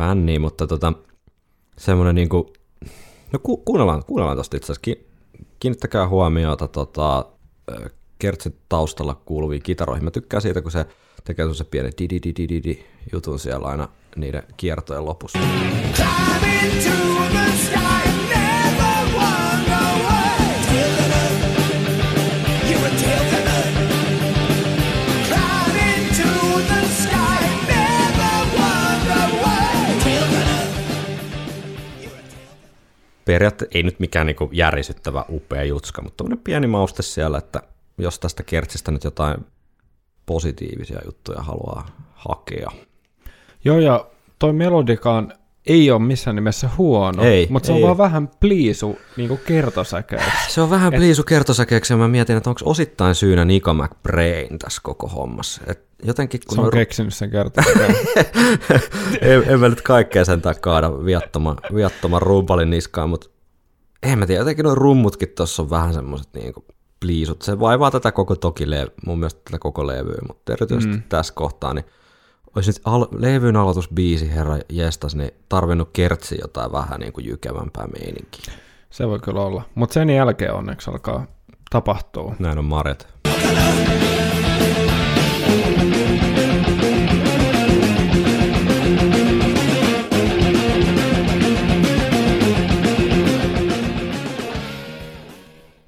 [0.00, 0.92] bännii, mutta tota,
[1.78, 2.44] semmoinen niin kuin,
[3.32, 5.06] no ku, kuunnellaan, kuunnellaan tosta itse asiassa, Ki-
[5.60, 7.26] kiinnittäkää huomiota tota,
[8.18, 10.04] kertsin taustalla kuuluviin kitaroihin.
[10.04, 10.86] Mä tykkään siitä, kun se
[11.24, 15.38] tekee se pieni di di di di di jutun siellä aina niiden kiertojen lopussa.
[15.94, 16.79] Climbing
[33.30, 37.62] Periaatteessa ei nyt mikään niinku järisyttävä upea jutska, mutta tämmöinen pieni mauste siellä, että
[37.98, 39.46] jos tästä kertsistä nyt jotain
[40.26, 42.70] positiivisia juttuja haluaa hakea.
[43.64, 44.06] Joo, ja
[44.38, 45.32] toi melodikaan
[45.66, 47.76] ei ole missään nimessä huono, Ei, mutta se ei.
[47.76, 50.30] on vaan vähän pliisu niin kertosäkeeksi.
[50.48, 54.80] Se on vähän pliisu kertosäkeeksi ja mä mietin, että onko osittain syynä Nika McBrain tässä
[54.84, 55.62] koko hommassa.
[55.66, 57.96] Et jotenkin kun Se on noi- keksinyt sen kertosäkeen.
[59.20, 63.30] en, en mä nyt kaikkea sen kaada viattoman, viattoman rumpalin niskaan, mutta
[64.02, 66.64] en mä tiedä, jotenkin nuo rummutkin tuossa on vähän semmoiset niinku
[67.00, 67.42] pliisut.
[67.42, 68.64] Se vaivaa tätä koko toki
[69.06, 71.02] mun mielestä tätä koko levyä, mutta erityisesti mm.
[71.08, 71.84] tässä kohtaa, niin
[72.56, 77.86] olisi nyt al- levyn aloitusbiisi, herra jestas, niin tarvinnut kertsi jotain vähän niin kuin jykevämpää
[77.86, 78.54] meininkiä.
[78.90, 79.62] se voi kyllä olla.
[79.74, 81.26] Mutta sen jälkeen onneksi alkaa
[81.70, 82.34] tapahtua.
[82.38, 83.08] Näin on Marjat.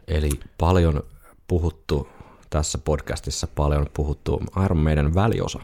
[0.09, 1.03] Eli paljon
[1.49, 2.09] puhuttu
[2.51, 5.61] tässä podcastissa, paljon puhuttu Iron Maiden väliosa.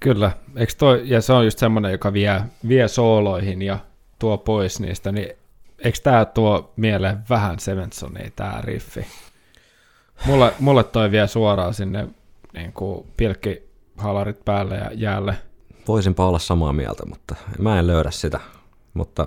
[0.00, 3.78] Kyllä, eikö toi, ja se on just semmoinen, joka vie, vie sooloihin ja
[4.18, 5.28] tuo pois niistä, niin
[5.78, 9.06] eikö tämä tuo mieleen vähän Sevensonia, tämä riffi?
[10.26, 12.08] Mulle, mulle toi vie suoraan sinne
[12.54, 15.34] niin kuin pilkkihalarit päälle ja jäälle.
[15.88, 18.40] Voisinpa olla samaa mieltä, mutta mä en löydä sitä.
[18.94, 19.26] Mutta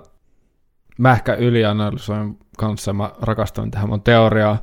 [0.97, 4.59] Mä ehkä ylianalysoin kanssa, mä rakastuin tähän mun teoriaan,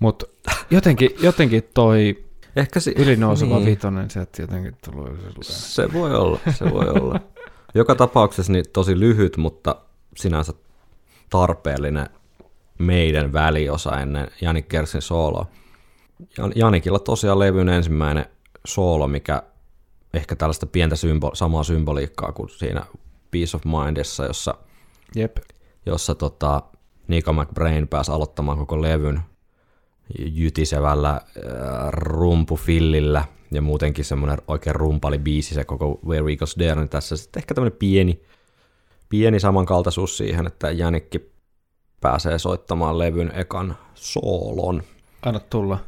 [0.00, 0.26] mutta
[0.70, 2.23] jotenkin, jotenkin toi
[2.56, 3.66] ehkä si- ylinouseva niin.
[3.66, 5.42] vitonen, se että jotenkin silleen.
[5.42, 7.20] Se voi olla, se voi olla.
[7.74, 9.76] Joka tapauksessa niin tosi lyhyt, mutta
[10.16, 10.52] sinänsä
[11.30, 12.06] tarpeellinen
[12.78, 15.46] meidän väliosa ennen Janik Kersin sooloa.
[16.38, 18.26] Jan- Janikilla tosiaan levyn ensimmäinen
[18.66, 19.42] soolo, mikä
[20.14, 22.82] ehkä tällaista pientä symbo- samaa symboliikkaa kuin siinä
[23.30, 24.54] Peace of Mindissa, jossa,
[25.16, 25.36] Jep.
[25.86, 26.62] jossa tota,
[27.08, 29.20] Nico McBrain pääsi aloittamaan koko levyn
[30.18, 31.20] jytisevällä äh,
[31.90, 37.16] rumpufillillä ja muutenkin semmoinen oikein rumpali biisi se koko Where We Goes There, niin tässä
[37.16, 38.22] sitten ehkä tämmöinen pieni,
[39.08, 41.32] pieni samankaltaisuus siihen, että Janikki
[42.00, 44.82] pääsee soittamaan levyn ekan soolon.
[45.22, 45.78] Anna tulla.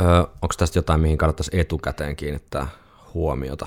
[0.00, 2.66] Öö, Onko tästä jotain, mihin kannattaisi etukäteen kiinnittää
[3.14, 3.66] huomiota?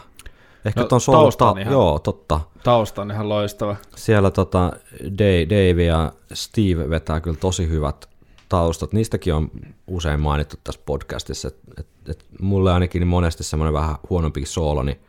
[0.66, 2.40] Ehkä No, ton soolon, tausta on ta- ihan- joo, totta.
[2.64, 3.76] Tausta on ihan loistava.
[3.96, 4.72] Siellä tota,
[5.18, 8.10] Dave, Dave ja Steve vetää kyllä tosi hyvät
[8.52, 8.94] taustat.
[8.94, 9.52] Niistäkin on
[9.88, 15.00] usein mainittu tässä podcastissa, että et, et mulle ainakin monesti semmoinen vähän huonompi soolo niin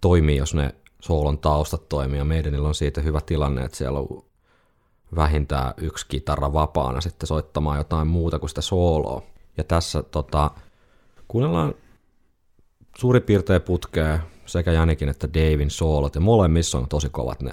[0.00, 2.18] toimii, jos ne soolon taustat toimii.
[2.18, 4.24] Ja meidänillä on siitä hyvä tilanne, että siellä on
[5.16, 9.22] vähintään yksi kitara vapaana sitten soittamaan jotain muuta kuin sitä sooloa.
[9.56, 10.50] Ja tässä tota,
[11.28, 11.74] kuunnellaan
[12.98, 17.52] suurin piirtein putkea sekä Janikin että Davin soolot, ja molemmissa on tosi kovat ne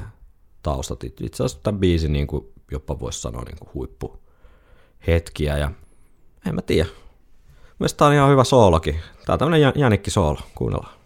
[0.64, 1.04] taustat.
[1.04, 3.70] Itse asiassa tämän biisin niin kuin jopa voisi sanoa niin kuin
[5.08, 5.72] hetkiä ja
[6.48, 6.90] en mä tiedä.
[7.80, 9.00] Mielestäni tää on ihan hyvä soolokin.
[9.26, 11.04] Tämä on tämmönen jänikki soolo, kuunnellaan.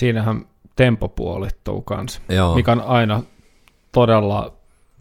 [0.00, 0.46] siinähän
[0.80, 2.54] tempo puolittuu kanssa, Joo.
[2.54, 3.22] mikä on aina
[3.92, 4.52] todella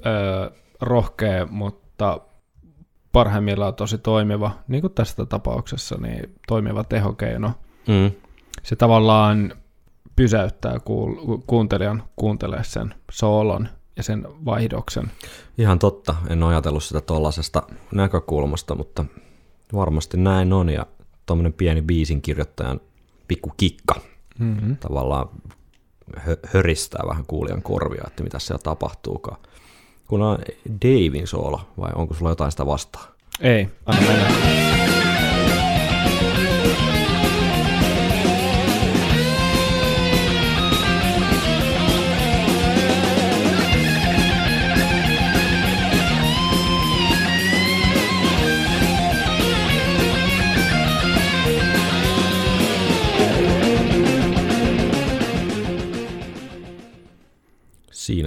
[0.06, 2.20] ö, rohkea, mutta
[3.12, 7.52] parhaimmillaan tosi toimiva, niin kuin tässä tapauksessa, niin toimiva tehokeino.
[7.88, 8.12] Mm.
[8.64, 9.54] Se tavallaan
[10.16, 15.12] pysäyttää kuul- kuuntelijan kuuntelee sen soolon ja sen vaihdoksen.
[15.58, 17.64] Ihan totta, en ole ajatellut sitä tuollaisesta
[17.94, 19.06] näkökulmasta, mutta
[19.74, 20.86] varmasti näin on ja
[21.26, 22.82] tuommoinen pieni biisin kirjoittajan
[23.28, 23.96] pikku kikka
[24.40, 24.78] Mm-hmm.
[24.78, 25.30] tavallaan
[26.54, 29.38] höristää vähän kuulijan korvia, että mitä siellä tapahtuukaan.
[30.08, 30.40] Kun on
[30.86, 33.08] Davin soolo, vai onko sulla jotain sitä vastaan?
[33.42, 34.79] Ei, anna mennä.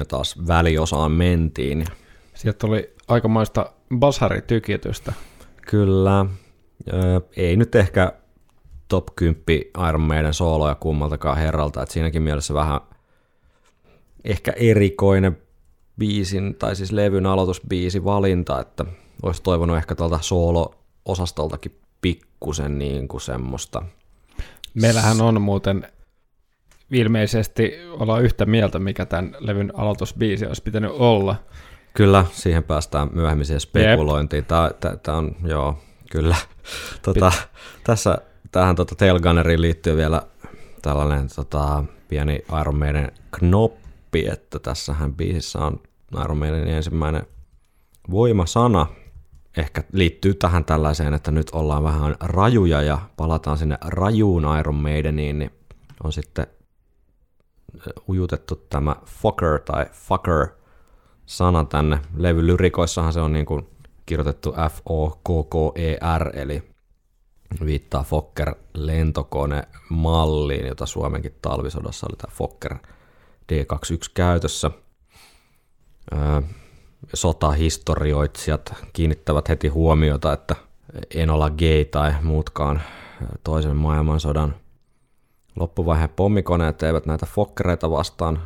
[0.03, 1.85] Siinä taas väliosaan mentiin.
[2.35, 5.13] Sieltä tuli aikamoista basaritykitystä.
[5.67, 6.27] Kyllä,
[7.37, 8.13] ei nyt ehkä
[8.89, 9.37] top 10
[9.89, 12.81] Iron Maiden sooloja kummaltakaan herralta, että siinäkin mielessä vähän
[14.25, 15.39] ehkä erikoinen
[15.99, 18.85] biisin, tai siis levyn aloitusbiisi valinta, että
[19.23, 23.83] olisi toivonut ehkä tuolta soolo-osastoltakin pikkusen niin kuin semmoista.
[24.75, 25.87] Meillähän on muuten
[26.93, 31.37] ilmeisesti olla yhtä mieltä, mikä tämän levyn aloitusbiisi olisi pitänyt olla.
[31.95, 34.45] Kyllä, siihen päästään myöhemmin siihen spekulointiin.
[34.45, 35.79] Tämä, tämä, tämä on, joo,
[36.11, 36.37] kyllä.
[37.03, 37.33] Tota,
[37.85, 38.19] tässä,
[38.53, 40.23] tähän tota Tail Gunneriin liittyy vielä
[40.83, 45.81] tällainen tota, pieni Iron Maiden knoppi, että tässähän biisissä on
[46.25, 47.27] Iron Maidenin ensimmäinen
[48.11, 48.87] voimasana.
[49.57, 55.39] Ehkä liittyy tähän tällaiseen, että nyt ollaan vähän rajuja ja palataan sinne rajuun Iron Maideniin,
[55.39, 55.51] niin
[56.05, 56.47] on sitten
[58.09, 60.49] ujutettu tämä fucker tai fucker
[61.27, 62.01] sana tänne.
[62.17, 63.69] Levylyrikoissahan se on niin kuin
[64.07, 66.63] kirjoitettu F-O-K-K-E-R, eli
[67.65, 72.75] viittaa Fokker lentokone malliin, jota Suomenkin talvisodassa oli tämä Fokker
[73.53, 74.71] D21 käytössä.
[77.15, 80.57] Sotahistorioitsijat kiinnittävät heti huomiota, että
[81.15, 82.83] en olla gay tai muutkaan
[83.45, 84.55] toisen maailmansodan
[85.57, 88.43] loppuvaiheen pommikoneet eivät näitä fokkereita vastaan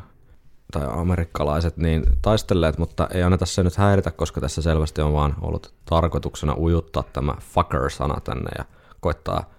[0.73, 5.35] tai amerikkalaiset niin taistelleet, mutta ei anneta se nyt häiritä, koska tässä selvästi on vaan
[5.41, 8.65] ollut tarkoituksena ujuttaa tämä fucker-sana tänne ja
[9.01, 9.51] koittaa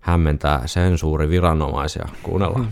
[0.00, 2.08] hämmentää sensuuriviranomaisia.
[2.22, 2.68] Kuunnellaan.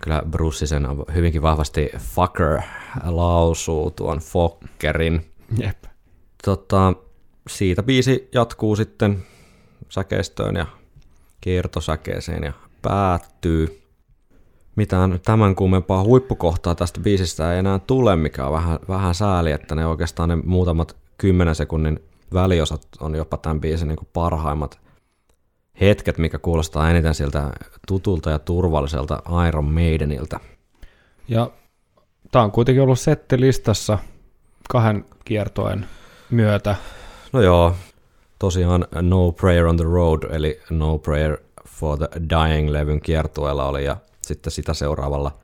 [0.00, 2.60] Kyllä Bruce sen hyvinkin vahvasti fucker
[3.04, 5.32] lausuu tuon fokkerin.
[5.58, 5.84] Jep.
[6.44, 6.94] Tota,
[7.48, 9.22] siitä biisi jatkuu sitten
[9.88, 10.66] säkeistöön ja
[11.40, 13.82] kiertosäkeeseen ja päättyy.
[14.76, 19.74] Mitään tämän kummempaa huippukohtaa tästä biisistä ei enää tule, mikä on vähän, vähän sääli, että
[19.74, 22.00] ne oikeastaan ne muutamat kymmenen sekunnin
[22.32, 24.80] väliosat on jopa tämän biisin niin parhaimmat
[25.80, 27.50] hetket, mikä kuulostaa eniten siltä
[27.88, 30.40] tutulta ja turvalliselta Iron Maideniltä.
[31.28, 31.50] Ja
[32.32, 33.98] tämä on kuitenkin ollut settilistassa
[34.68, 35.86] kahden kiertoen
[36.30, 36.76] myötä.
[37.32, 37.74] No joo,
[38.38, 41.38] tosiaan No Prayer on the Road, eli No Prayer
[41.68, 45.38] for the Dying-levyn kiertueella oli, ja sitten sitä seuraavalla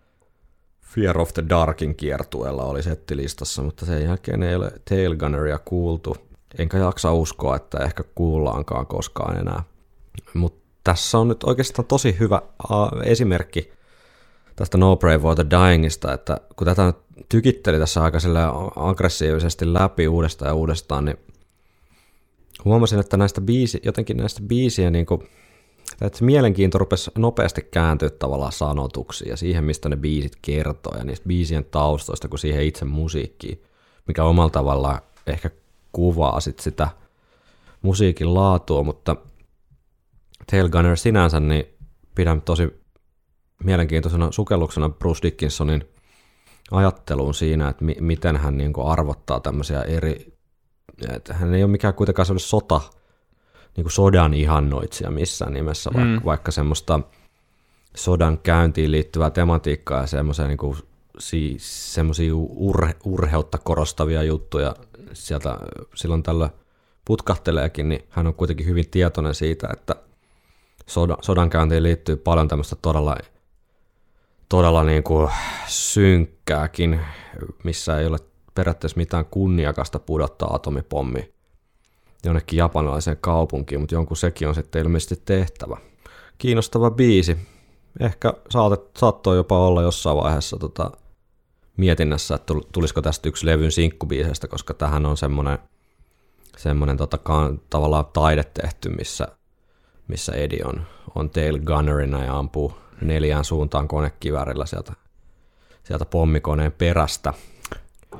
[0.82, 6.16] Fear of the Darkin kiertueella oli settilistassa, mutta sen jälkeen ei ole Tail Gunneria kuultu.
[6.58, 9.62] Enkä jaksa uskoa, että ehkä kuullaankaan koskaan enää.
[10.34, 12.42] Mutta tässä on nyt oikeastaan tosi hyvä
[13.04, 13.72] esimerkki
[14.56, 16.96] tästä No Prayer for the Dyingista, että kun tätä nyt
[17.28, 18.18] tykitteli tässä aika
[18.76, 21.18] aggressiivisesti läpi uudestaan ja uudestaan, niin
[22.64, 25.28] huomasin, että näistä biisi, jotenkin näistä biisien niin kuin,
[26.00, 31.28] että mielenkiinto rupesi nopeasti kääntyä tavallaan sanotuksiin ja siihen, mistä ne biisit kertoo ja niistä
[31.28, 33.62] biisien taustoista kuin siihen itse musiikkiin,
[34.08, 35.50] mikä omalla tavallaan ehkä
[35.92, 36.88] kuvaa sit sitä
[37.82, 39.16] musiikin laatua, mutta
[40.50, 41.64] Tail Gunner sinänsä niin
[42.14, 42.84] pidän tosi
[43.64, 45.84] mielenkiintoisena sukelluksena Bruce Dickinsonin
[46.70, 50.33] ajatteluun siinä, että mi- miten hän niin arvottaa tämmöisiä eri,
[51.14, 52.80] että hän ei ole mikään kuitenkaan sellainen sota,
[53.76, 56.24] niin kuin sodan ihannoitsija missään nimessä, vaikka, Mm.
[56.24, 57.00] vaikka semmoista
[57.96, 60.76] sodan käyntiin liittyvää tematiikkaa ja semmoisia niin kuin,
[61.18, 64.74] siis semmoisia urhe, urheutta korostavia juttuja
[65.12, 65.58] sieltä
[65.94, 66.50] silloin tällä
[67.04, 69.94] putkahteleekin, niin hän on kuitenkin hyvin tietoinen siitä, että
[70.86, 73.16] sodan, sodan käyntiin liittyy paljon tämmöistä todella,
[74.48, 75.30] todella niin kuin
[75.66, 77.00] synkkääkin,
[77.64, 78.18] missä ei ole
[78.54, 81.34] periaatteessa mitään kunniakasta pudottaa atomipommi
[82.24, 85.76] jonnekin japanilaiseen kaupunkiin, mutta jonkun sekin on sitten ilmeisesti tehtävä.
[86.38, 87.38] Kiinnostava biisi.
[88.00, 90.90] Ehkä saatet, saattoi jopa olla jossain vaiheessa tota,
[91.76, 95.58] mietinnässä, että tul- tulisiko tästä yksi levyn sinkkubiisestä, koska tähän on semmoinen,
[96.56, 97.18] semmoinen tota,
[97.70, 99.28] tavallaan taide tehty, missä,
[100.08, 104.92] missä Eddie on, on tail gunnerina ja ampuu neljään suuntaan konekivärillä sieltä,
[105.84, 107.34] sieltä pommikoneen perästä.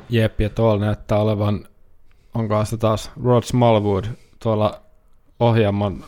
[0.09, 1.69] Jep, ja tuolla näyttää olevan,
[2.35, 4.05] onko se taas Rod Smallwood
[4.39, 4.81] tuolla
[5.41, 6.05] ohjelman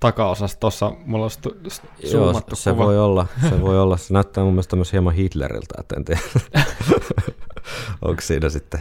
[0.00, 2.84] takaosassa, tuossa mulla on stu, stu, Joo, se kuva.
[2.84, 3.26] voi olla.
[3.48, 3.96] Se voi olla.
[3.96, 6.20] Se näyttää mun mielestä myös hieman Hitleriltä, että en tiedä.
[8.02, 8.80] Onko siinä sitten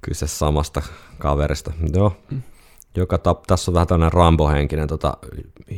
[0.00, 0.82] kyse samasta
[1.18, 1.72] kaverista.
[1.92, 2.16] Joo.
[2.94, 5.16] Joka tap, tässä on vähän tämmöinen Rambo-henkinen tota,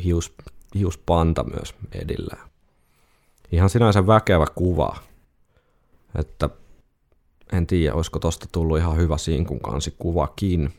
[0.05, 0.35] hius,
[0.75, 2.37] hiuspanta myös edillä.
[3.53, 4.97] Ihan sinänsä väkevä kuva.
[6.19, 6.49] Että
[7.53, 10.73] en tiedä, olisiko tosta tullut ihan hyvä sinkun kansi kuvakin.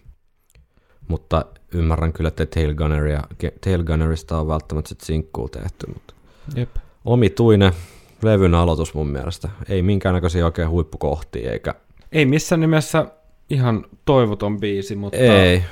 [1.08, 3.22] Mutta ymmärrän kyllä, että Tail, Gunneria,
[3.64, 6.14] Tail Gunnerista on välttämättä sinkkuu tehty, mutta
[6.56, 6.70] Jep.
[7.06, 7.74] omituinen
[8.22, 9.50] levyn aloitus mun mielestä.
[9.70, 11.76] Ei minkäännäköisiä oikein huippukohtia, eikä...
[12.12, 13.06] Ei missään nimessä
[13.50, 15.64] ihan toivoton biisi, mutta Ei.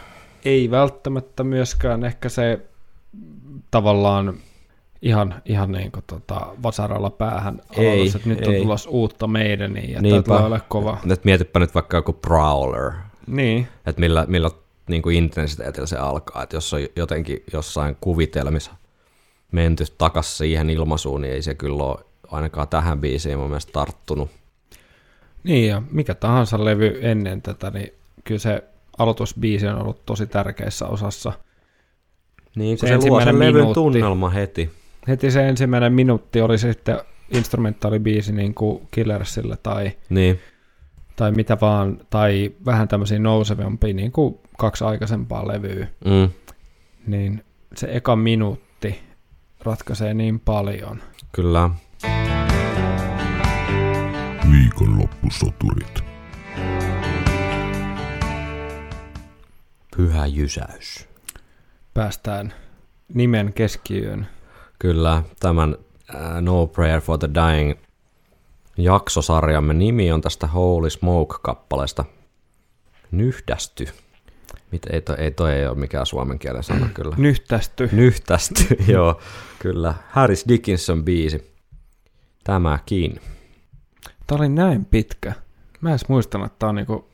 [0.46, 2.60] ei välttämättä myöskään ehkä se
[3.72, 4.34] tavallaan
[5.02, 8.62] ihan, ihan niin kuin tota vasaralla päähän Ei, aloitus, että nyt on ei.
[8.62, 10.24] tulossa uutta meidän ja tämä Niinpä.
[10.24, 10.98] tulee ole kova.
[11.04, 12.92] Nyt mietipä nyt vaikka joku Prowler,
[13.28, 14.50] Niin, että millä, millä
[14.90, 16.44] niin kuin intensiteetillä se alkaa.
[16.44, 18.72] Että jos on jotenkin jossain kuvitelmissa
[19.52, 21.98] menty takas siihen ilmaisuun, niin ei se kyllä ole
[22.32, 24.30] ainakaan tähän biisiin mun mielestä tarttunut.
[25.44, 27.94] niin ja mikä tahansa levy ennen tätä, niin
[28.24, 28.64] kyllä se
[28.98, 31.34] aloitusbiisi on ollut tosi tärkeässä osassa.
[32.56, 34.70] Niin, Se kun se, se luo sen ensimmäinen levyn tunnelma heti.
[35.08, 37.00] Heti se ensimmäinen minuutti oli sitten
[37.32, 40.40] instrumentaalibiisi niin kuin Killersille tai, Niin,
[41.16, 45.88] tai mitä vaan, tai vähän tämmöisiä nousevampia niin kuin kaksi aikaisempaa levyä.
[46.06, 46.30] mm,
[47.08, 47.44] niin
[47.76, 49.00] se eka minuutti
[49.62, 51.02] ratkaisee niin paljon.
[51.32, 51.70] kyllä.
[54.52, 56.04] Viikonloppusoturit.
[59.98, 61.10] Pyhä jysäys.
[61.94, 62.54] Päästään
[63.14, 64.28] nimen keskiöön.
[64.80, 65.76] Kyllä, tämän
[66.16, 67.74] uh, No Prayer for the Dying
[68.78, 72.06] jaksosarjamme nimi on tästä Holy Smoke-kappaleesta
[73.12, 73.88] Nyhdästy.
[74.72, 77.16] Mit, ei, toi, ei toi ei ole mikään suomen kielen sana kyllä.
[77.28, 77.90] Nyhtästy.
[77.92, 79.22] Nyhtästy, joo,
[79.60, 79.94] kyllä.
[80.10, 81.54] Harris Dickinson biisi.
[82.44, 83.20] Tämäkin.
[84.28, 85.34] Tämä oli näin pitkä.
[85.82, 87.10] Mä en edes muistanut, että tämä on niinku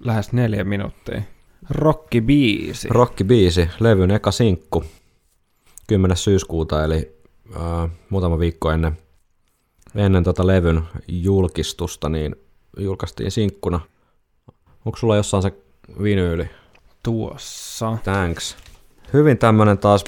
[0.00, 1.22] lähes neljä minuuttia.
[1.70, 2.88] Rockibiisi.
[2.88, 4.84] Rockibiisi, levyn eka sinkku.
[5.90, 6.16] 10.
[6.16, 7.20] syyskuuta, eli
[7.56, 8.98] äh, muutama viikko ennen,
[9.94, 12.36] ennen tota levyn julkistusta, niin
[12.76, 13.80] julkaistiin sinkkuna.
[14.84, 15.52] Onko sulla jossain se
[16.02, 16.50] vinyyli?
[17.02, 17.98] Tuossa.
[18.04, 18.56] Thanks.
[19.12, 20.04] Hyvin tämmönen taas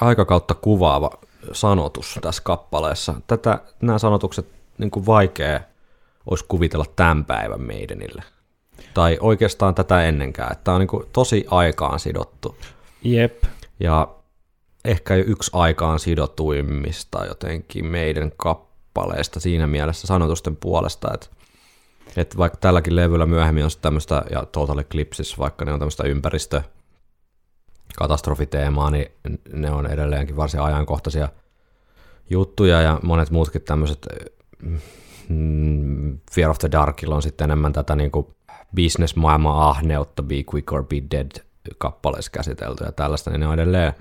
[0.00, 1.10] aikakautta kuvaava
[1.52, 3.14] sanotus tässä kappaleessa.
[3.26, 4.46] Tätä, nämä sanotukset
[4.78, 5.60] niin kuin vaikea
[6.30, 8.22] olisi kuvitella tämän päivän meidenille.
[8.94, 10.56] Tai oikeastaan tätä ennenkään.
[10.64, 12.56] Tämä on niin kuin tosi aikaan sidottu.
[13.04, 13.44] Jep.
[13.82, 14.14] Ja
[14.84, 21.26] ehkä yksi aikaan sidotuimmista jotenkin meidän kappaleista siinä mielessä sanotusten puolesta, että,
[22.16, 26.62] että vaikka tälläkin levyllä myöhemmin on tämmöistä, ja Total Eclipses, vaikka ne on tämmöistä ympäristö
[27.96, 29.12] katastrofiteemaa, niin
[29.52, 31.28] ne on edelleenkin varsin ajankohtaisia
[32.30, 34.06] juttuja ja monet muutkin tämmöiset
[35.28, 38.26] mm, Fear of the Darkilla on sitten enemmän tätä niin kuin
[38.76, 43.92] business-maailman ahneutta Be Quick or Be Dead kappaleissa käsitelty ja tällaista, niin ne on edelleen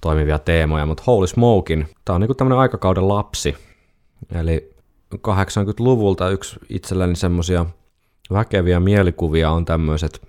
[0.00, 3.56] toimivia teemoja, mutta Holy Smokin, tämä on niinku tämmöinen aikakauden lapsi,
[4.34, 4.74] eli
[5.14, 7.66] 80-luvulta yksi itselleni semmoisia
[8.32, 10.28] väkeviä mielikuvia on tämmöiset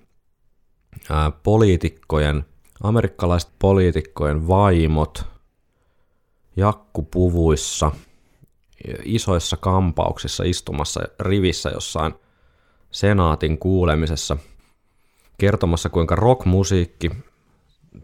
[1.42, 2.44] poliitikkojen,
[2.82, 5.24] amerikkalaiset poliitikkojen vaimot
[6.56, 7.90] jakkupuvuissa,
[9.04, 12.14] isoissa kampauksissa istumassa rivissä jossain
[12.90, 14.36] senaatin kuulemisessa
[15.38, 17.10] kertomassa, kuinka rockmusiikki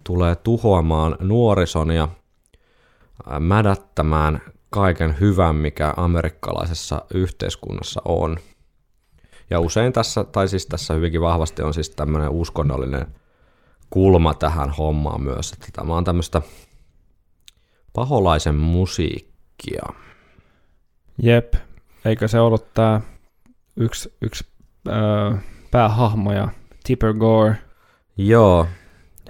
[0.05, 2.09] tulee tuhoamaan nuorison ja
[3.27, 8.39] ää, mädättämään kaiken hyvän, mikä amerikkalaisessa yhteiskunnassa on.
[9.51, 13.07] Ja usein tässä, tai siis tässä hyvinkin vahvasti on siis tämmöinen uskonnollinen
[13.91, 16.43] kulma tähän hommaan myös, että tämä on tämmöistä
[17.93, 19.87] paholaisen musiikkia.
[21.23, 21.55] Jep.
[22.05, 23.01] Eikö se ollut tämä
[23.77, 24.47] yksi, yksi
[24.89, 25.33] öö,
[25.71, 26.49] päähahmoja,
[26.91, 27.57] Tipper Gore,
[28.17, 28.67] Joo,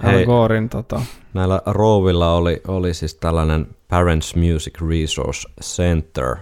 [0.03, 1.03] Al hei, Gorein tota,
[1.35, 6.37] näillä Rovilla oli, oli siis tällainen Parents Music Resource Center,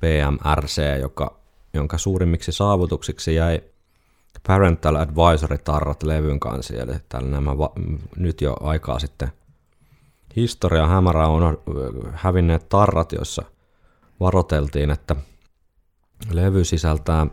[0.00, 1.38] PMRC, joka,
[1.74, 3.60] jonka suurimmiksi saavutuksiksi jäi
[4.46, 7.72] Parental Advisory-tarrat levyn kanssa, eli täällä nämä va-
[8.16, 9.28] nyt jo aikaa sitten
[10.36, 11.58] historia hämärä on
[12.12, 13.42] hävinneet tarrat, joissa
[14.20, 15.16] varoteltiin, että
[16.32, 17.26] levy sisältää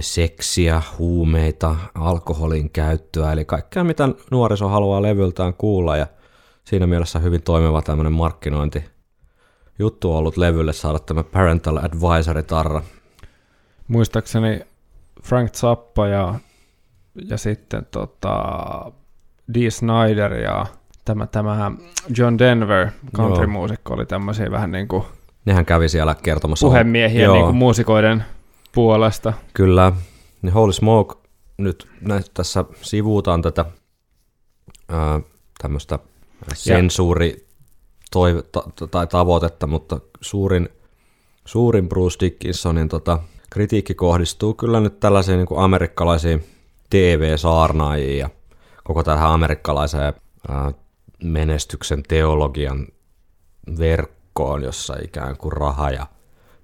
[0.00, 6.06] seksiä, huumeita, alkoholin käyttöä, eli kaikkea mitä nuoriso haluaa levyltään kuulla ja
[6.64, 8.84] siinä mielessä hyvin toimiva tämmöinen markkinointi
[9.80, 12.82] juttu on ollut levylle saada tämä Parental Advisory-tarra.
[13.88, 14.60] Muistaakseni
[15.22, 16.34] Frank Zappa ja,
[17.28, 18.34] ja sitten tota,
[19.54, 20.66] Dee Snyder ja
[21.04, 21.72] tämä, tämä
[22.16, 25.04] John Denver, country-muusikko, oli tämmöisiä vähän niin kuin
[25.44, 26.66] Nehän kävi siellä kertomassa.
[26.66, 28.24] puhemiehiä niin kuin muusikoiden
[28.72, 29.32] puolesta.
[29.54, 29.92] Kyllä,
[30.42, 31.14] niin Holy Smoke
[31.58, 31.88] nyt
[32.34, 33.64] tässä sivuutaan tätä
[34.88, 35.20] ää,
[35.62, 35.98] tämmöistä
[36.54, 37.48] sensuuri
[38.10, 40.68] toive, ta, tai tavoitetta, mutta suurin,
[41.44, 43.18] suurin Bruce Dickinsonin tota,
[43.50, 46.44] kritiikki kohdistuu kyllä nyt tällaisiin niin kuin amerikkalaisiin
[46.90, 48.30] TV-saarnaajiin ja
[48.84, 50.14] koko tähän amerikkalaiseen
[50.48, 50.72] ää,
[51.24, 52.86] menestyksen teologian
[53.78, 56.06] verkkoon, jossa ikään kuin raha ja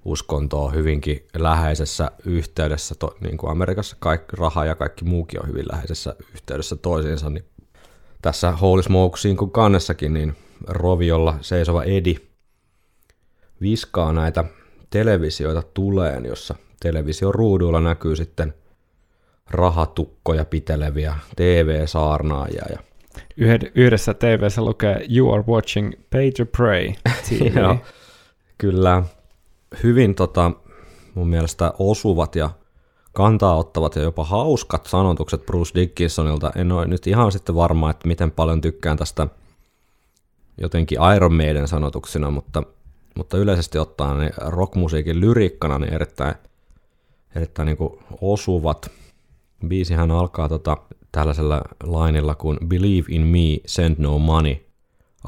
[0.07, 5.49] uskonto on hyvinkin läheisessä yhteydessä, to, niin kuin Amerikassa kaikki, raha ja kaikki muukin on
[5.49, 7.45] hyvin läheisessä yhteydessä toisiinsa, niin
[8.23, 10.37] tässä Holy Smokesiin kuin kannessakin, niin
[10.67, 12.17] roviolla seisova Edi
[13.61, 14.45] viskaa näitä
[14.91, 18.55] televisioita tuleen, jossa television ruuduilla näkyy sitten
[19.51, 22.79] rahatukkoja piteleviä TV-saarnaajia ja
[23.75, 26.93] Yhdessä TVssä lukee You are watching Pay to Pray.
[27.61, 27.77] Joo,
[28.59, 29.03] kyllä
[29.83, 30.53] hyvin tota,
[31.15, 32.51] mun mielestä osuvat ja
[33.13, 36.53] kantaa ottavat ja jopa hauskat sanotukset Bruce Dickinsonilta.
[36.57, 39.29] En ole nyt ihan sitten varma, että miten paljon tykkään tästä
[40.59, 42.63] jotenkin Iron Maiden sanotuksina, mutta,
[43.17, 46.35] mutta yleisesti ottaen niin rockmusiikin lyriikkana niin erittäin,
[47.35, 47.79] erittäin niin
[48.21, 48.91] osuvat.
[49.69, 50.77] Biisihän alkaa tota,
[51.13, 54.53] tällaisella lainilla kuin Believe in me, send no money.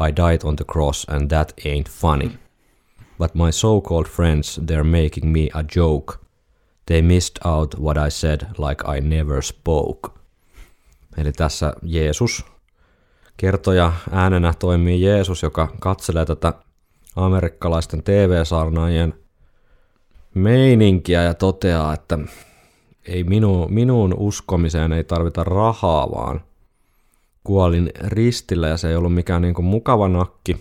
[0.09, 2.30] I died on the cross and that ain't funny.
[3.19, 6.19] But my so-called friends, they're making me a joke.
[6.87, 10.11] They missed out what I said like I never spoke.
[11.16, 12.45] Eli tässä Jeesus,
[13.37, 16.53] kertoja äänenä toimii Jeesus, joka katselee tätä
[17.16, 19.14] amerikkalaisten TV-saarnaajien
[20.35, 22.19] meininkiä ja toteaa, että
[23.09, 26.41] ei minu, minun uskomiseen ei tarvita rahaa, vaan
[27.45, 30.57] kuolin ristillä ja se ei ollut mikään niin kuin mukava nakki.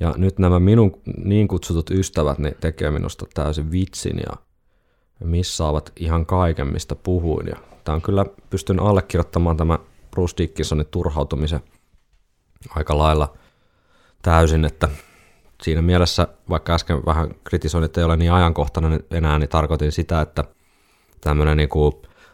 [0.00, 4.36] Ja nyt nämä minun niin kutsutut ystävät ne tekee minusta täysin vitsin ja
[5.24, 7.46] missaavat ihan kaiken, mistä puhuin.
[7.46, 9.78] Ja tämä on kyllä, pystyn allekirjoittamaan tämä
[10.10, 11.60] Bruce Dickinsonin turhautumisen
[12.70, 13.36] aika lailla
[14.22, 14.88] täysin, että
[15.62, 20.20] siinä mielessä, vaikka äsken vähän kritisoin, että ei ole niin ajankohtainen enää, niin tarkoitin sitä,
[20.20, 20.44] että
[21.20, 21.68] tämmöinen niin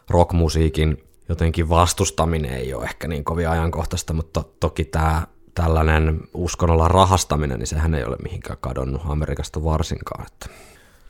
[0.09, 7.59] rockmusiikin jotenkin vastustaminen ei ole ehkä niin kovin ajankohtaista, mutta toki tämä tällainen uskonnolla rahastaminen,
[7.59, 10.25] niin sehän ei ole mihinkään kadonnut Amerikasta varsinkaan.
[10.27, 10.49] Että.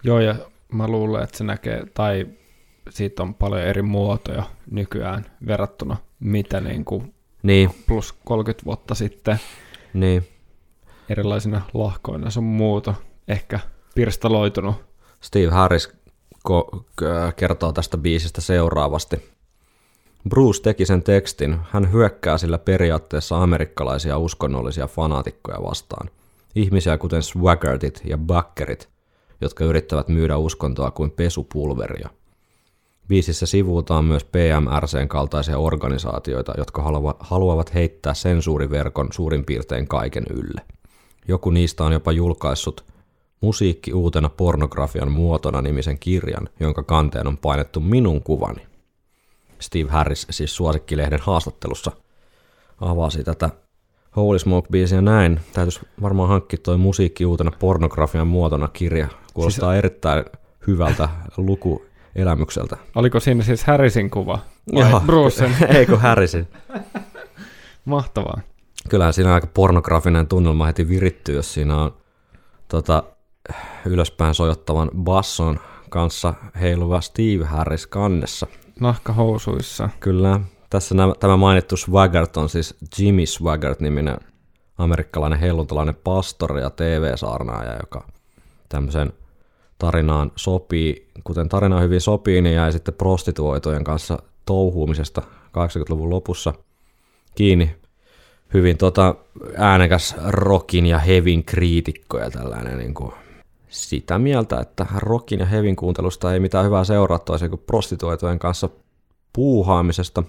[0.03, 0.35] Joo, ja
[0.71, 2.27] mä luulen, että se näkee, tai
[2.89, 7.13] siitä on paljon eri muotoja nykyään verrattuna mitä niin kuin
[7.43, 9.39] Niin, plus 30 vuotta sitten
[9.93, 10.27] niin.
[11.09, 12.93] erilaisina lahkoina sun muuta
[13.27, 13.59] ehkä
[13.95, 14.75] pirstaloitunut.
[15.21, 15.93] Steve Harris
[16.49, 16.83] ko-
[17.35, 19.32] kertoo tästä biisistä seuraavasti.
[20.29, 21.59] Bruce teki sen tekstin.
[21.71, 26.09] Hän hyökkää sillä periaatteessa amerikkalaisia uskonnollisia fanaatikkoja vastaan.
[26.55, 28.89] Ihmisiä kuten Swaggertit ja Buckerit,
[29.41, 32.09] jotka yrittävät myydä uskontoa kuin pesupulveria.
[33.07, 40.61] Biisissä sivuutaan myös PMRCn kaltaisia organisaatioita, jotka halua- haluavat heittää sensuuriverkon suurin piirtein kaiken ylle.
[41.27, 42.85] Joku niistä on jopa julkaissut
[43.41, 48.72] Musiikki uutena pornografian muotona nimisen kirjan, jonka kanteen on painettu minun kuvani.
[49.63, 51.91] Steve Harris siis suosikkilehden haastattelussa
[52.81, 53.49] avasi tätä
[54.15, 55.39] Holy Smoke-biisiä näin.
[55.53, 59.07] Täytyisi varmaan hankkia toi musiikki uutena pornografian muotona kirja.
[59.33, 59.77] Kuulostaa siis...
[59.77, 60.25] erittäin
[60.67, 62.77] hyvältä lukuelämykseltä.
[62.95, 64.39] Oliko siinä siis Harrisin kuva?
[64.75, 65.55] Vai Brucen?
[65.77, 66.47] Eikö Harrisin?
[67.85, 68.41] Mahtavaa.
[68.89, 71.97] Kyllähän siinä aika pornografinen tunnelma heti virittyy, jos siinä on
[72.67, 73.03] tota,
[73.85, 75.59] ylöspäin sojottavan basson
[75.89, 78.47] kanssa heiluva Steve Harris kannessa.
[78.79, 79.89] Nahkahousuissa.
[79.99, 80.39] Kyllä.
[80.69, 84.17] Tässä nämä, tämä mainittu Swaggart on siis Jimmy Swaggart-niminen
[84.77, 88.07] amerikkalainen helluntalainen pastori ja TV-saarnaaja, joka
[88.69, 89.13] tämmöisen
[89.79, 96.53] tarinaan sopii, kuten tarina hyvin sopii, niin jäi sitten prostituoitujen kanssa touhuumisesta 80-luvun lopussa
[97.35, 97.75] kiinni.
[98.53, 99.15] Hyvin tota
[99.57, 103.13] äänekäs rockin ja hevin kriitikko ja tällainen niin kuin
[103.73, 108.69] sitä mieltä, että rockin ja hevin kuuntelusta ei mitään hyvää seuraa toisin kuin prostituoitujen kanssa
[109.33, 110.23] puuhaamisesta.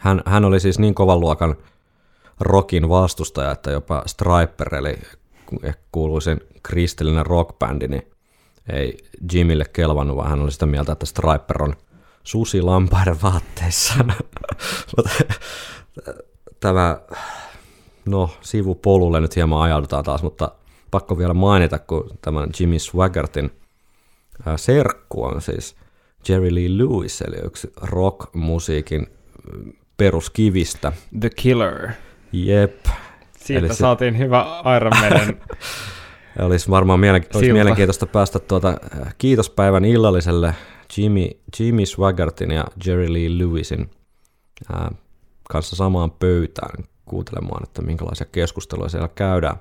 [0.00, 1.56] Hän, hän oli siis niin kovan luokan
[2.40, 4.98] rockin vastustaja, että jopa Striper, eli
[5.92, 8.10] kuuluisin kristillinen rockbändi, niin
[8.72, 8.98] ei
[9.32, 11.74] Jimille kelvannut, vaan hän oli sitä mieltä, että Striper on
[12.24, 13.94] susi lampaiden vaatteissa.
[16.60, 17.00] Tämä,
[18.06, 20.50] no sivupolulle nyt hieman ajaudutaan taas, mutta
[20.90, 23.50] pakko vielä mainita, kun tämän Jimmy Swaggertin
[24.46, 25.76] ää, serkku on siis
[26.28, 29.06] Jerry Lee Lewis, eli yksi rock-musiikin
[29.52, 30.92] mm, peruskivistä.
[31.20, 31.88] The Killer.
[32.32, 32.86] Jep.
[33.38, 33.74] Siitä Eli se...
[33.74, 35.40] se- saatiin hyvä Iron Maiden.
[36.38, 40.54] Olisi varmaan mielen, olisi mielenkiintoista päästä tuota äh, kiitospäivän illalliselle
[40.96, 41.28] Jimmy,
[41.60, 43.90] Jimmy Swaggertin ja Jerry Lee Lewisin
[44.72, 44.90] ää,
[45.48, 49.56] kanssa samaan pöytään kuuntelemaan, että minkälaisia keskusteluja siellä käydään.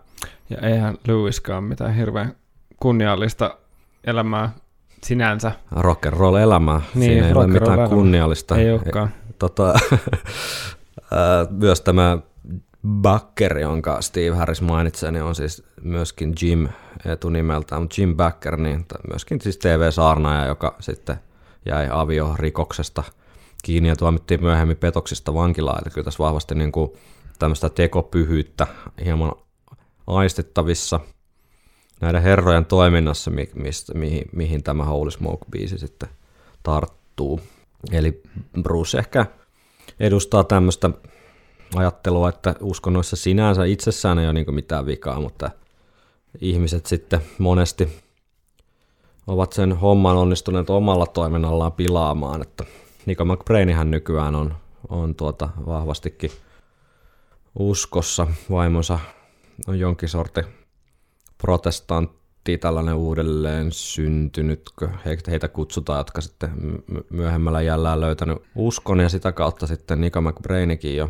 [0.50, 2.36] ja eihän Lewiskaan mitään hirveän
[2.80, 3.58] kunniallista
[4.04, 4.52] elämää
[5.04, 5.52] sinänsä.
[5.72, 7.88] Rock and roll elämää, Niin, siinä ei ole mitään elämää.
[7.90, 8.56] kunniallista.
[8.58, 9.10] Ei olekaan.
[9.40, 9.74] Tota,
[11.12, 12.18] ää, myös tämä
[13.02, 16.68] Backer, jonka Steve Harris mainitsee, niin on siis myöskin Jim
[17.06, 21.16] etunimeltään, mutta Jim Backer, niin myöskin siis TV-saarnaaja, joka sitten
[21.66, 23.04] jäi aviorikoksesta
[23.64, 25.82] kiinni ja tuomittiin myöhemmin petoksista vankilaan.
[25.86, 26.92] Eli kyllä tässä vahvasti niin kuin
[27.40, 28.68] tämmöistä tekopyhyyttä
[29.06, 29.32] hieman
[30.08, 31.00] aistettavissa
[32.02, 36.10] näiden herrojen toiminnassa, mi- mistä, mihin, mihin tämä Holy Smoke-biisi sitten
[36.64, 37.42] tarttuu.
[37.92, 38.22] Eli
[38.62, 39.26] Bruce ehkä
[40.00, 40.90] edustaa tämmöistä
[41.76, 45.52] ajattelua, että uskonnoissa sinänsä itsessään ei ole niin mitään vikaa, mutta
[46.42, 47.88] ihmiset sitten monesti
[49.28, 52.64] ovat sen homman onnistuneet omalla toiminnallaan pilaamaan, että
[53.08, 54.56] Nico McBrainihän nykyään on,
[54.90, 56.32] on tuota vahvastikin
[57.60, 59.00] uskossa, vaimonsa
[59.68, 60.42] on jonkin sorti
[61.38, 66.52] protestantti, tällainen uudelleen syntynytkö, He- heitä kutsutaan, jotka sitten
[66.88, 69.00] my- myöhemmällä jällään löytänyt uskon.
[69.00, 71.10] Ja sitä kautta sitten Nico McBrainikin jo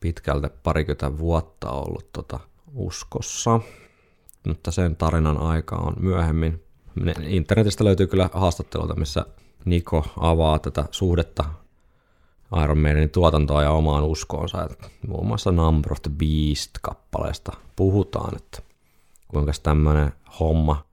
[0.00, 2.40] pitkältä parikymmentä vuotta ollut tota
[2.74, 3.60] uskossa,
[4.46, 6.62] mutta sen tarinan aika on myöhemmin.
[6.94, 9.26] Ne- Internetistä löytyy kyllä haastatteluita, missä
[9.66, 11.44] Niko avaa tätä suhdetta
[12.62, 14.64] Iron Maidenin tuotantoa ja omaan uskoonsa.
[14.64, 18.58] Et muun muassa Number of the Beast-kappaleesta puhutaan, että
[19.28, 20.84] kuinka tämmöinen homma,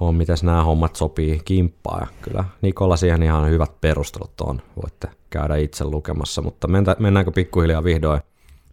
[0.00, 2.00] homma, miten nämä hommat sopii kimppaan.
[2.00, 7.30] Ja kyllä Nikolla siihen ihan hyvät perustelut on, voitte käydä itse lukemassa, mutta mentä, mennäänkö
[7.30, 8.20] pikkuhiljaa vihdoin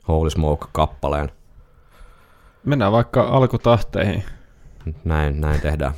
[0.08, 1.32] Holy Smoke-kappaleen?
[2.66, 4.24] Mennään vaikka alkutahteihin.
[5.04, 5.94] Näin, näin tehdään.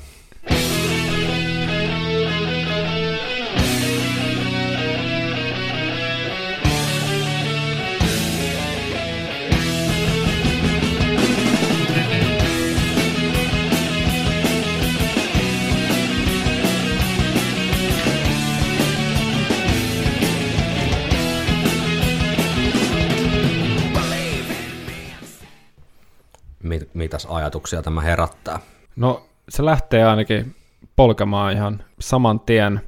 [27.03, 28.59] Mitäs ajatuksia tämä herättää?
[28.95, 30.55] No se lähtee ainakin
[30.95, 32.81] polkemaan ihan saman tien.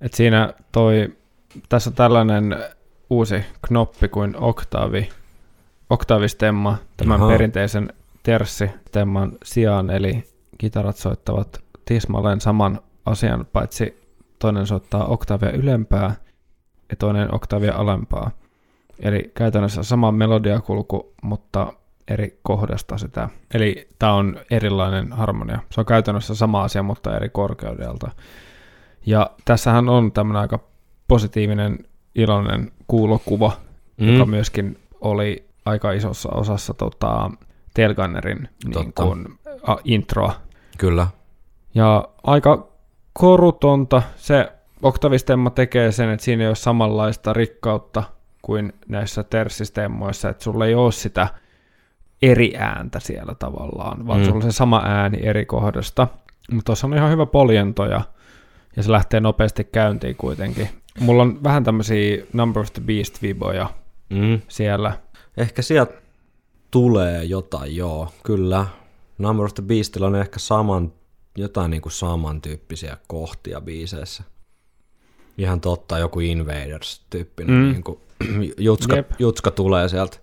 [0.00, 1.16] Et siinä toi,
[1.68, 2.56] tässä on tällainen
[3.10, 5.08] uusi knoppi kuin oktavi,
[5.90, 7.32] oktavistemma tämän Ahaa.
[7.32, 7.92] perinteisen
[8.22, 10.24] terssistemman sijaan, eli
[10.58, 14.02] kitarat soittavat tismalleen saman asian, paitsi
[14.38, 16.14] toinen soittaa oktavia ylempää
[16.90, 18.30] ja toinen oktavia alempaa.
[19.00, 21.72] Eli käytännössä sama melodiakulku, mutta
[22.08, 23.28] eri kohdasta sitä.
[23.54, 25.58] Eli tämä on erilainen harmonia.
[25.70, 28.10] Se on käytännössä sama asia, mutta eri korkeudelta.
[29.06, 30.58] Ja tässähän on tämmöinen aika
[31.08, 31.78] positiivinen,
[32.14, 33.52] iloinen kuulokuva,
[33.96, 34.12] mm.
[34.12, 37.30] joka myöskin oli aika isossa osassa tota,
[37.74, 40.32] Telgunnerin niin kuin, a, introa.
[40.78, 41.06] Kyllä.
[41.74, 42.68] Ja aika
[43.12, 48.02] korutonta se oktavistemma tekee sen, että siinä ei ole samanlaista rikkautta
[48.42, 51.28] kuin näissä terssistemmoissa, että sulla ei ole sitä
[52.22, 54.24] eri ääntä siellä tavallaan, vaan Mm.
[54.24, 56.08] sulla on se sama ääni eri kohdasta.
[56.52, 58.00] Mutta tuossa on ihan hyvä poljento ja,
[58.76, 60.68] ja se lähtee nopeasti käyntiin kuitenkin.
[61.00, 63.66] Mulla on vähän tämmöisiä Number of the Beast-viboja
[64.10, 64.40] Mm.
[64.48, 64.92] siellä.
[65.36, 65.92] Ehkä sieltä
[66.70, 68.66] tulee jotain, joo, kyllä.
[69.18, 70.92] Number of the Beastillä on ehkä saman,
[71.36, 74.22] jotain niin kuin samantyyppisiä kohtia biiseissä.
[75.38, 77.62] Ihan totta, joku Invaders-tyyppinen Mm.
[77.66, 77.72] mm.
[77.72, 77.98] niin kuin,
[78.58, 79.10] jutska, Jep.
[79.18, 80.16] jutska tulee sieltä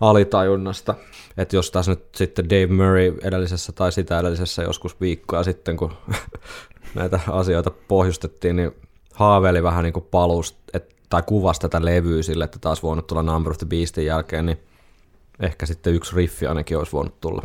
[0.00, 0.94] alitajunnasta.
[1.36, 5.92] Että jos taas nyt sitten Dave Murray edellisessä tai sitä edellisessä joskus viikkoa sitten, kun
[6.94, 8.72] näitä asioita pohjustettiin, niin
[9.14, 13.22] haaveili vähän niin kuin palusta, et, tai kuvasi tätä levyä sille, että taas voinut tulla
[13.22, 14.58] Number of the Beastin jälkeen, niin
[15.40, 17.42] ehkä sitten yksi riffi ainakin olisi voinut tulla.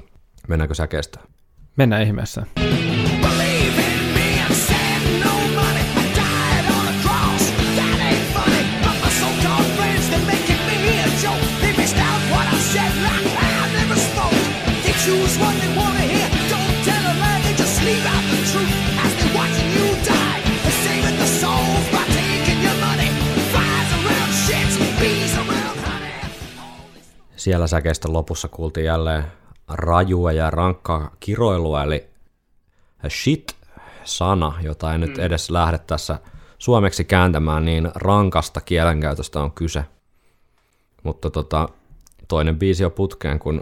[0.47, 1.19] Mennäänkö säkeistä?
[1.77, 2.45] Mennään ihmeessä.
[2.55, 2.90] Believe
[15.11, 16.29] choose what they wanna hear.
[16.53, 18.77] Don't tell a lie, they just leave out the truth.
[19.05, 23.09] As they're watching you die, they're saving the souls by taking your money.
[23.51, 26.11] Flies around shits, bees around honey.
[27.35, 29.23] Siellä säkeistön lopussa kuultiin jälleen
[29.67, 32.09] rajua ja rankkaa kiroilua, eli
[33.09, 36.19] shit-sana, jota ei nyt edes lähde tässä
[36.57, 39.85] suomeksi kääntämään, niin rankasta kielenkäytöstä on kyse.
[41.03, 41.69] Mutta tota,
[42.27, 43.61] toinen biisi on putkeen, kun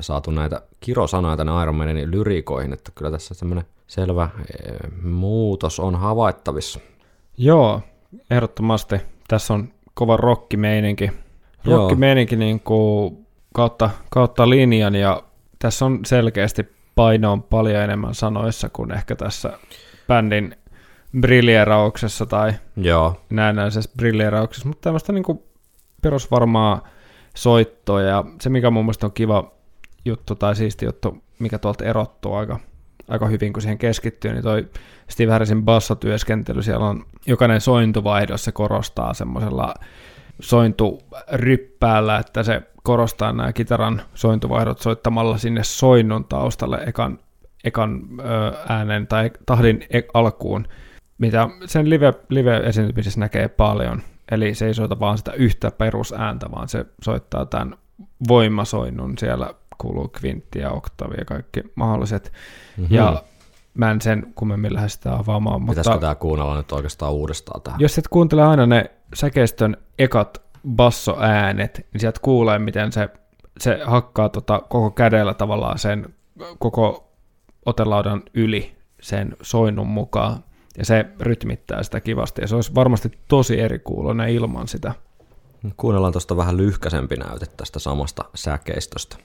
[0.00, 4.28] saatu näitä kirosanoja tänne Iron Maidenin lyriikoihin, että kyllä tässä semmoinen selvä
[4.64, 6.80] eh, muutos on havaittavissa.
[7.38, 7.80] Joo,
[8.30, 8.96] ehdottomasti.
[9.28, 11.10] Tässä on kova rockimeininki.
[11.64, 11.78] Joo.
[11.78, 15.22] Rockimeininki niin kuin kautta, kautta linjan ja
[15.58, 19.58] tässä on selkeästi paino on paljon enemmän sanoissa kuin ehkä tässä
[20.08, 20.56] bändin
[21.20, 25.42] briljerauksessa tai Joo, näennäisessä briljerauksessa, mutta tämmöistä niin kuin
[26.02, 26.88] perusvarmaa
[27.34, 29.52] soittoa ja se mikä mun mielestä on kiva
[30.04, 32.60] juttu tai siisti juttu, mikä tuolta erottuu aika,
[33.08, 34.68] aika hyvin, kun siihen keskittyy, niin toi
[35.08, 39.74] Steve Harrisin bassotyöskentely, siellä on jokainen sointuvaihdos, se korostaa semmoisella
[40.40, 47.18] sointuryppäällä, että se korostaa nämä kitaran sointuvaihdot soittamalla sinne soinnun taustalle ekan,
[47.64, 48.02] ekan
[48.68, 50.66] äänen tai tahdin e- alkuun,
[51.18, 54.02] mitä sen live, live-esiintymisessä näkee paljon.
[54.30, 57.76] Eli se ei soita vaan sitä yhtä perusääntä, vaan se soittaa tämän
[58.28, 59.18] voimasoinnun.
[59.18, 62.32] Siellä kuuluu kvintti ja oktavi ja kaikki mahdolliset.
[62.76, 62.96] Mm-hmm.
[62.96, 63.22] Ja
[63.74, 65.60] mä en sen kummemmin lähde sitä avaamaan.
[65.60, 67.80] Pitäisikö mutta tämä kuunnella nyt oikeastaan uudestaan tähän?
[67.80, 73.08] jos et kuuntele aina ne säkeistön ekat bassoäänet, niin sieltä kuulee, miten se,
[73.60, 76.14] se hakkaa tota koko kädellä tavallaan sen
[76.58, 77.12] koko
[77.66, 80.44] otelaudan yli sen soinnun mukaan.
[80.78, 82.40] Ja se rytmittää sitä kivasti.
[82.40, 84.92] Ja se olisi varmasti tosi eri kuuloinen ilman sitä.
[85.76, 89.16] Kuunnellaan tuosta vähän lyhkäsempi näyte tästä samasta säkeistöstä.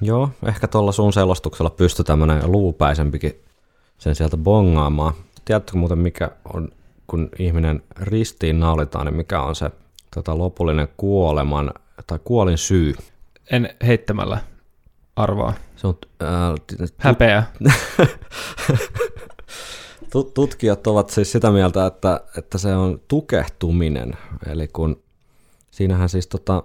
[0.00, 3.32] Joo, ehkä tuolla sun selostuksella pystyy tämmönen luupäisempikin
[3.98, 5.14] sen sieltä bongaamaan.
[5.44, 6.68] Tiedätkö muuten mikä on,
[7.06, 9.70] kun ihminen ristiin naulitaan, niin mikä on se
[10.14, 11.70] tota, lopullinen kuoleman
[12.06, 12.94] tai kuolin syy?
[13.50, 14.38] En heittämällä
[15.16, 15.52] arvaa.
[15.76, 16.06] Se on, t-
[16.98, 17.44] Häpeä.
[20.10, 24.12] Tu- tutkijat ovat siis sitä mieltä, että, että se on tukehtuminen,
[24.46, 25.02] eli kun
[25.70, 26.62] siinähän siis tota,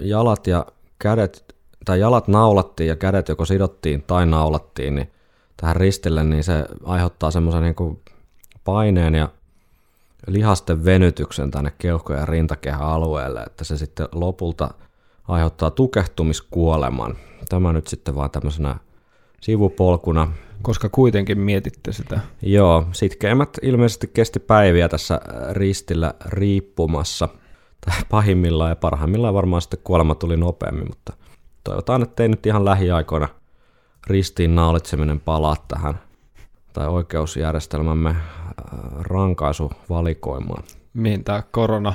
[0.00, 0.66] jalat ja
[0.98, 5.10] kädet, tai jalat naulattiin ja kädet joko sidottiin tai naulattiin, niin
[5.56, 8.00] tähän ristille, niin se aiheuttaa semmoisen niin
[8.64, 9.28] paineen ja
[10.26, 14.70] lihasten venytyksen tänne keuhko- ja rintakehän alueelle, että se sitten lopulta
[15.28, 17.16] aiheuttaa tukehtumiskuoleman.
[17.48, 18.76] Tämä nyt sitten vaan tämmöisenä
[19.40, 22.20] sivupolkuna Koska kuitenkin mietitte sitä.
[22.42, 25.20] Joo, sitkeimmät ilmeisesti kesti päiviä tässä
[25.50, 27.28] ristillä riippumassa.
[27.80, 31.12] Tai pahimmillaan ja parhaimmillaan varmaan sitten kuolema tuli nopeammin, mutta
[31.64, 33.28] toivotaan, että ei nyt ihan lähiaikoina
[34.06, 36.00] ristiin naulitseminen palaa tähän
[36.72, 38.16] tai oikeusjärjestelmämme äh,
[39.00, 40.62] rankaisuvalikoimaan.
[40.94, 41.94] Mihin tämä korona,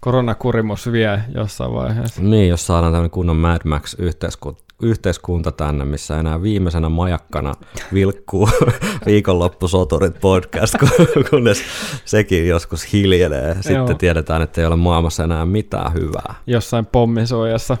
[0.00, 2.22] koronakurimus vie jossain vaiheessa.
[2.22, 7.54] Niin, jos saadaan tämmöinen kunnon Mad Max yhteiskunta, yhteiskunta tänne, missä enää viimeisenä majakkana
[7.94, 8.48] vilkkuu
[9.06, 11.62] viikonloppusoturit podcast, kun- kunnes
[12.04, 13.54] sekin joskus hiljenee.
[13.54, 13.94] Sitten Joo.
[13.94, 16.34] tiedetään, että ei ole maailmassa enää mitään hyvää.
[16.46, 17.76] Jossain pommisuojassa.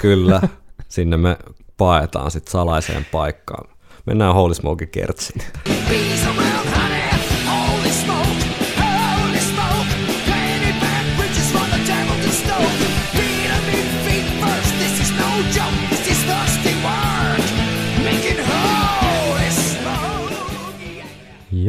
[0.00, 0.40] Kyllä,
[0.88, 1.36] sinne me
[1.76, 3.68] paetaan sitten salaiseen paikkaan.
[4.06, 5.42] Mennään Holy Smoke kertsiin.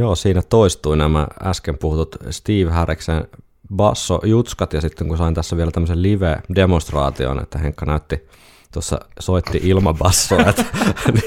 [0.01, 3.27] Joo, siinä toistui nämä äsken puhutut Steve Harriksen
[3.75, 8.27] basso-jutskat, ja sitten kun sain tässä vielä tämmöisen live-demonstraation, että Henkka näytti,
[8.73, 10.65] tuossa soitti ilmabassoa, että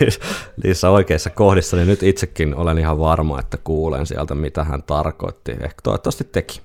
[0.64, 5.52] niissä- oikeissa kohdissa, niin nyt itsekin olen ihan varma, että kuulen sieltä, mitä hän tarkoitti.
[5.52, 6.60] Ehkä toivottavasti teki.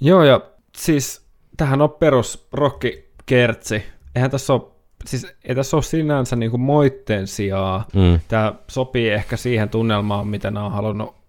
[0.00, 0.40] Joo, ja
[0.76, 1.22] siis
[1.56, 3.82] tähän on perus rockikertsi.
[4.14, 4.62] Eihän tässä ole,
[5.06, 7.86] siis ei tässä ole sinänsä niin kuin moitteen sijaa.
[7.94, 11.21] Mm, Tämä sopii ehkä siihen tunnelmaan, mitä nämä on halunnut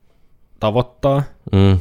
[0.64, 1.24] tavoittaa.
[1.52, 1.80] mm,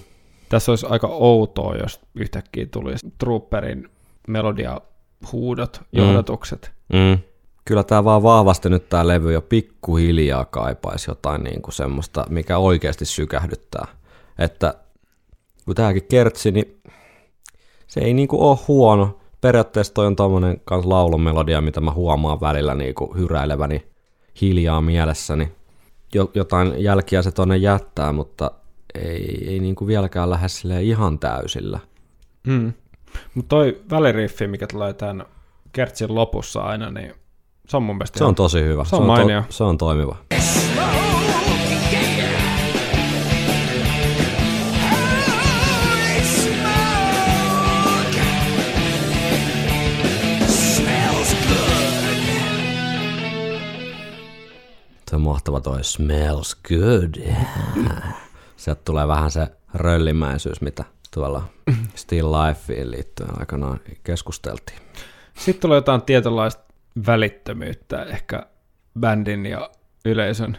[0.49, 3.89] Tässä olisi aika outoa, jos yhtäkkiä tulisi Trooperin
[4.28, 6.72] melodiahuudot, johdatukset.
[6.93, 7.18] mm.
[7.64, 12.59] Kyllä tämä vaan vahvasti nyt tämä levy jo pikkuhiljaa kaipaisi jotain niin kuin semmoista, mikä
[12.59, 13.87] oikeasti sykähdyttää.
[14.39, 14.74] Että
[15.64, 16.80] kun tämäkin kertsi, niin
[17.87, 19.18] se ei niinku ole huono.
[19.41, 23.87] Periaatteessa toi on tommonen kans laulumelodia, mitä mä huomaan välillä niinku hyräileväni
[24.41, 25.53] hiljaa mielessäni.
[26.14, 28.51] Jo, jotain jälkiä se tonne jättää, mutta
[28.95, 31.78] ei, ei niinku vieläkään lähde silleen ihan täysillä.
[32.47, 32.72] Mm.
[33.34, 35.26] Mutta toi väliriffi, mikä tulee tämän
[35.72, 37.14] kertsin lopussa aina, niin
[37.68, 38.84] se on mun mielestä Se on tosi hyvä.
[38.84, 39.43] Se on mainio.
[39.43, 40.16] To, se on toimiva.
[55.12, 57.14] Se on mahtava toi smells good.
[58.63, 60.85] Sieltä tulee vähän se röllimäisyys, mitä
[61.15, 61.43] tuolla
[61.95, 64.79] Still Lifeen liittyen aikanaan keskusteltiin.
[65.35, 66.63] Sitten tulee jotain tietynlaista
[67.07, 68.47] välittömyyttä ehkä
[69.01, 69.71] bändin ja
[70.05, 70.59] yleisön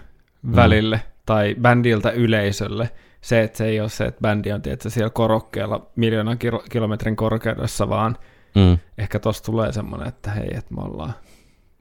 [0.56, 2.89] välille, tai bändiltä yleisölle.
[3.22, 7.16] Se, että se ei ole se, että bändi on tietysti siellä korokkeella miljoonan kilo- kilometrin
[7.16, 8.18] korkeudessa, vaan
[8.56, 8.78] Mm.
[8.97, 11.14] ehkä tossa tulee semmoinen, että hei, että me ollaan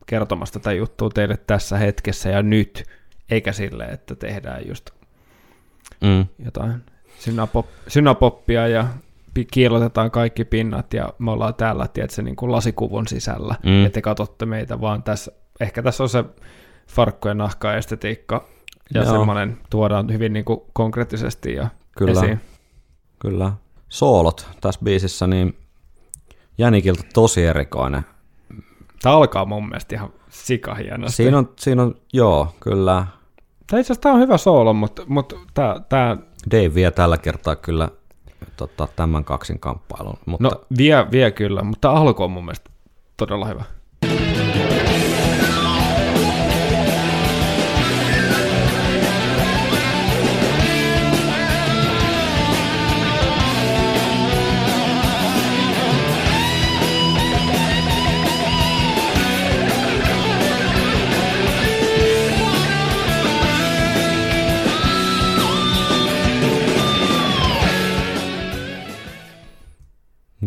[0.06, 2.84] kertomassa tätä juttua teille tässä hetkessä ja nyt,
[3.30, 4.90] eikä sille, että tehdään just
[6.00, 6.26] Mm.
[6.44, 6.74] jotain
[7.18, 8.86] synapop, synapoppia ja
[9.50, 13.84] kiilotetaan kaikki pinnat ja me ollaan täällä, tiedätkö, niin kuin lasikuvun sisällä Mm.
[13.84, 16.24] ja te katsotte meitä, vaan tässä, ehkä tässä on se
[16.88, 18.44] farkkujen nahka estetiikka
[18.94, 19.12] ja Joo.
[19.12, 21.68] semmoinen tuodaan hyvin niin kuin konkreettisesti ja
[21.98, 22.12] Kyllä.
[22.12, 22.40] esiin.
[23.18, 23.52] Kyllä.
[23.88, 25.56] Soolot tässä biisissä, niin
[26.58, 28.02] Jänikiltä tosi erikoinen.
[29.02, 31.16] Tämä alkaa mun mielestä ihan sikahienosti.
[31.16, 33.06] Siinä on, siinä on, joo, kyllä.
[33.66, 36.16] Tämä itse asiassa tämä on hyvä soolo, mutta, mutta tämä, tämä
[36.50, 37.88] Dave vie tällä kertaa kyllä
[38.56, 42.70] tota, tämän kaksin kamppailun, mutta no vie, vie kyllä, mutta tämä alku on mun mielestä
[43.16, 43.64] todella hyvä.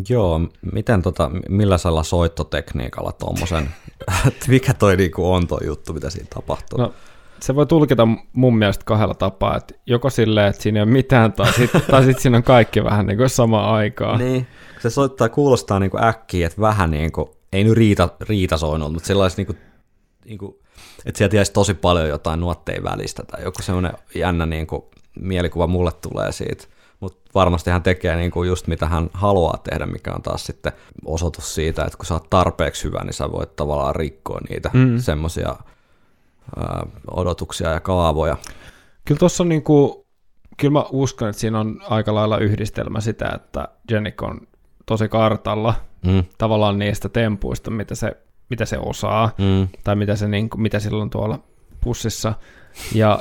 [0.09, 0.41] Joo,
[0.73, 3.69] miten tota, millaisella soittotekniikalla tuommoisen,
[4.47, 6.79] mikä toi niinku on toi juttu, mitä siinä tapahtuu?
[6.79, 6.93] No,
[7.39, 11.33] se voi tulkita mun mielestä kahdella tapaa, että joko silleen, että siinä ei ole mitään,
[11.33, 14.19] tai sitten sit siinä on kaikki vähän niin kuin samaan aikaan.
[14.19, 14.47] Niin.
[14.81, 19.37] Se soittaa, kuulostaa niinku äkkiä, että vähän niinku, ei nyt riita, riita soinut, mutta sellaisi
[19.37, 19.53] niinku,
[20.25, 20.59] niinku,
[21.05, 24.89] että sieltä jäisi tosi paljon jotain nuotteja välistä tai joku semmoinen jännä niinku,
[25.19, 26.67] mielikuva mulle tulee siitä.
[26.99, 30.71] Mutta varmasti hän tekee niinku just mitä hän haluaa tehdä, mikä on taas sitten
[31.05, 34.79] osoitus siitä, että kun sä oot tarpeeksi hyvä, niin sä voit tavallaan rikkoa niitä Mm.
[34.79, 34.97] mm.
[34.99, 35.55] semmoisia
[37.11, 38.37] odotuksia ja kaavoja.
[39.05, 40.05] Kyllä tuossa on niin kuin,
[40.57, 44.41] kyllä mä uskon, että siinä on aika lailla yhdistelmä sitä, että Jenik on
[44.85, 45.73] tosi kartalla
[46.05, 46.23] Mm.
[46.37, 48.17] tavallaan niistä tempuista, mitä se,
[48.49, 49.67] mitä se osaa, Mm.
[49.83, 51.39] tai mitä, se, niin kuin, mitä sillä on tuolla
[51.81, 52.33] pussissa.
[52.93, 53.19] Ja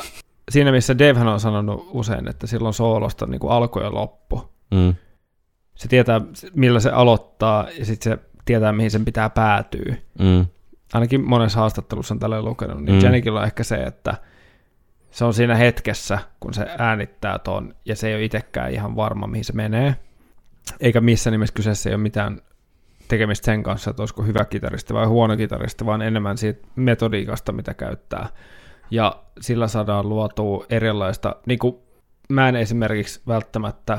[0.50, 4.50] siinä, missä Davehän on sanonut usein, että silloin soolosta niin kuin alku ja loppu.
[4.70, 4.94] Mm.
[5.74, 6.20] Se tietää,
[6.54, 9.94] millä se aloittaa, ja sitten se tietää, mihin sen pitää päätyä.
[10.18, 10.46] Mm.
[10.92, 13.04] ainakin monessa haastattelussa on tällä lukenut, niin Mm.
[13.04, 14.14] Janikilla on ehkä se, että
[15.10, 19.26] se on siinä hetkessä, kun se äänittää ton, ja se ei ole itsekään ihan varma,
[19.26, 19.96] mihin se menee.
[20.80, 22.40] Eikä missään nimessä kyseessä ei ole mitään
[23.08, 27.74] tekemistä sen kanssa, että olisiko hyvä kitaristi vai huono kitaristi, vaan enemmän siitä metodiikasta, mitä
[27.74, 28.28] käyttää.
[28.90, 31.76] Ja sillä saadaan luotua erilaista, niin kuin
[32.28, 33.98] mä en esimerkiksi välttämättä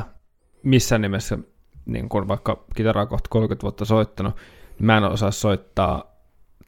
[0.63, 1.37] missään nimessä,
[1.85, 4.35] niin kuin vaikka kitaraa kohta 30 vuotta soittanut,
[4.79, 6.15] niin mä en osaa soittaa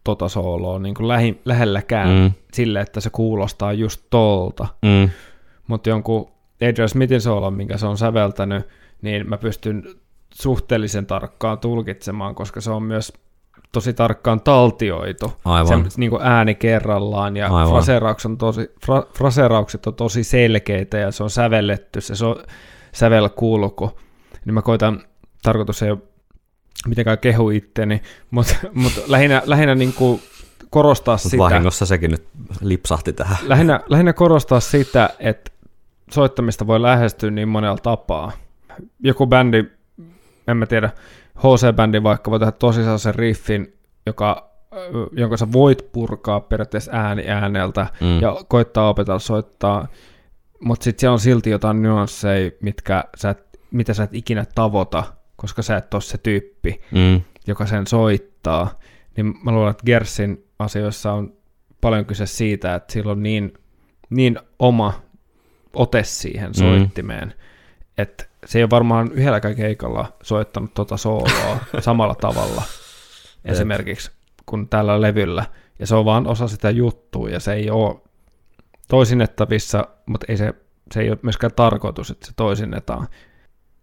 [0.03, 2.31] tota sooloa niin kuin lähi, lähelläkään Mm.
[2.53, 4.67] sille, että se kuulostaa just tolta.
[4.81, 5.09] Mm.
[5.67, 6.31] Mutta jonkun
[6.69, 8.67] Adrian Smithin soolon, minkä se on säveltänyt,
[9.01, 9.83] niin mä pystyn
[10.33, 13.13] suhteellisen tarkkaan tulkitsemaan, koska se on myös
[13.77, 15.33] tosi tarkkaan taltioitu.
[15.45, 15.91] Aivan.
[15.91, 17.73] Se, niin kuin ääni kerrallaan ja Aivan.
[17.73, 22.43] fraseeraukset on, tosi, fra, fraseeraukset on tosi selkeitä ja se on sävelletty, se so,
[22.91, 23.99] sävelkulku.
[24.45, 25.03] Niin mä koitan,
[25.43, 25.99] tarkoitus ei ole
[26.87, 28.01] mitenkään kehu itteni,
[28.31, 30.21] mutta mut lähinnä, lähinnä niin kuin
[30.69, 31.37] korostaa Mut sitä.
[31.37, 32.27] vahingossa sekin nyt
[32.61, 33.37] lipsahti tähän.
[33.41, 35.51] Lähinnä, lähinnä korostaa sitä, että
[36.11, 38.31] soittamista voi lähestyä niin monella tapaa.
[38.99, 39.63] Joku bändi,
[40.47, 40.89] en mä tiedä,
[41.37, 44.51] HC-bändi vaikka voi tehdä tosi sellaisen riffin, joka,
[45.11, 48.07] jonka sä voit purkaa periaatteessa ääni ääneltä Mm.
[48.07, 48.21] mm.
[48.21, 49.87] ja koittaa opetella soittaa,
[50.61, 55.03] mutta sitten siellä on silti jotain nyansseja, mitkä sä et, mitä sä et ikinä tavoita,
[55.35, 57.21] koska sä et ole se tyyppi Mm.
[57.47, 58.79] joka sen soittaa,
[59.17, 61.33] niin mä luulen, että Gersin asioissa on
[61.81, 63.53] paljon kyse siitä, että sillä on niin,
[64.09, 64.93] niin oma
[65.73, 67.33] ote siihen soittimeen,
[67.97, 72.63] että se ei ole varmaan yhdelläkään keikalla soittanut tota sooloa samalla tavalla
[73.45, 74.11] esimerkiksi
[74.45, 75.45] kuin tällä levyllä.
[75.79, 77.95] Ja se on vaan osa sitä juttua ja se ei ole
[78.87, 80.53] toisinnettavissa, mutta ei se,
[80.91, 83.07] se ei ole myöskään tarkoitus, että se toisinnetaan.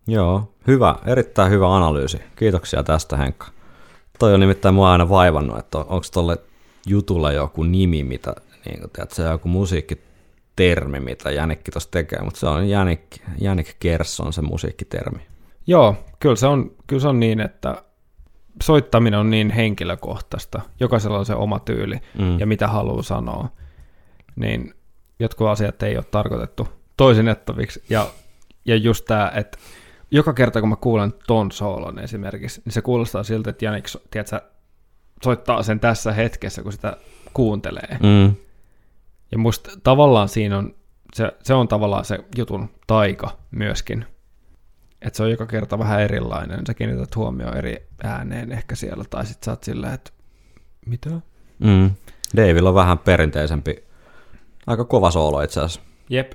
[0.07, 2.21] Joo, hyvä, erittäin hyvä analyysi.
[2.37, 3.47] Kiitoksia tästä Henkka.
[4.19, 6.39] Toi on nimittäin mua aina vaivannut, että on- onko tolle
[6.87, 8.35] jutulle joku nimi, mitä,
[8.65, 9.49] niin kuin, tiedät, se on joku
[10.55, 15.21] musiikkitermi, mitä Jänikki tuossa tekee, mutta se on Jänik, Jänik Kersson se musiikkitermi.
[15.67, 17.83] Joo, kyllä se on, kyllä se on niin, että
[18.63, 20.61] soittaminen on niin henkilökohtaista.
[20.81, 22.41] Jokaisella on se oma tyyli Mm.
[22.41, 23.49] ja mitä haluaa sanoa.
[24.37, 24.75] Niin
[25.19, 27.83] jotkut asiat ei ole tarkoitettu toisinnettaviksi.
[27.91, 28.07] Ja,
[28.65, 29.59] ja just tämä, että
[30.11, 34.41] joka kerta kun mä kuulen ton soolon esimerkiksi, niin se kuulostaa siltä, että Janik tiedätkö,
[35.25, 36.97] soittaa sen tässä hetkessä, kun sitä
[37.33, 37.99] kuuntelee.
[38.03, 38.35] Mm.
[39.35, 40.75] Ja musta tavallaan siinä on,
[41.15, 44.07] se, se on tavallaan se jutun taika myöskin.
[45.03, 46.67] Että se on joka kerta vähän erilainen.
[46.67, 50.11] Sä kiinnität huomioon eri ääneen ehkä siellä, tai sit sä oot silleen, että
[50.87, 51.11] mitä?
[51.59, 51.91] Mm.
[52.37, 53.85] Davilla on vähän perinteisempi,
[54.67, 55.81] aika kova soolo itse asiassa.
[56.11, 56.33] Jep.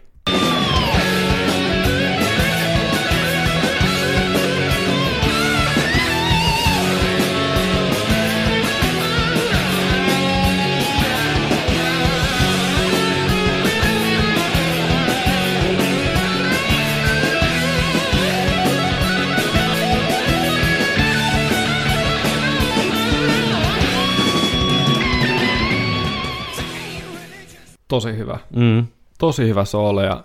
[27.89, 28.39] Tosi hyvä.
[28.55, 28.87] Mm.
[29.17, 30.23] tosi hyvä soolo ja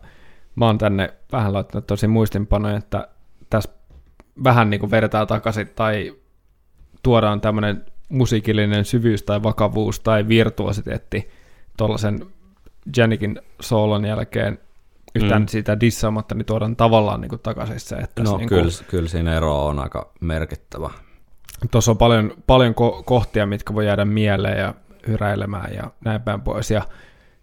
[0.56, 3.08] mä oon tänne vähän laittanut tosi muistinpanoja, että
[3.50, 3.70] tässä
[4.44, 6.14] vähän niin kuin vedetään takaisin tai
[7.02, 11.30] tuodaan tämmöinen musiikillinen syvyys tai vakavuus tai virtuositeetti
[11.76, 12.26] tuollaisen
[12.96, 14.58] Janikin soolon jälkeen
[15.14, 15.48] yhtään Mm.
[15.48, 19.36] siitä dissaamatta, niin tuodaan tavallaan niin kuin takaisin se, että No niin kyllä, kyllä siinä
[19.36, 20.90] ero on aika merkittävä.
[21.70, 24.74] tuossa on paljon, paljon ko- kohtia, mitkä voi jäädä mieleen ja
[25.06, 26.70] hyräilemään ja näin päin pois.
[26.70, 26.82] Ja,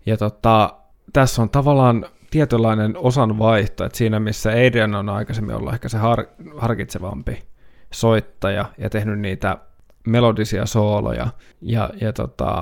[0.06, 0.74] ja tota,
[1.14, 6.28] tässä on tavallaan tietynlainen osanvaihto, että siinä missä Adrian on aikaisemmin ollut ehkä se har-
[6.58, 7.44] harkitsevampi
[7.94, 9.58] soittaja ja tehnyt niitä
[10.08, 11.28] melodisia sooloja,
[11.62, 12.56] ja, ja tota,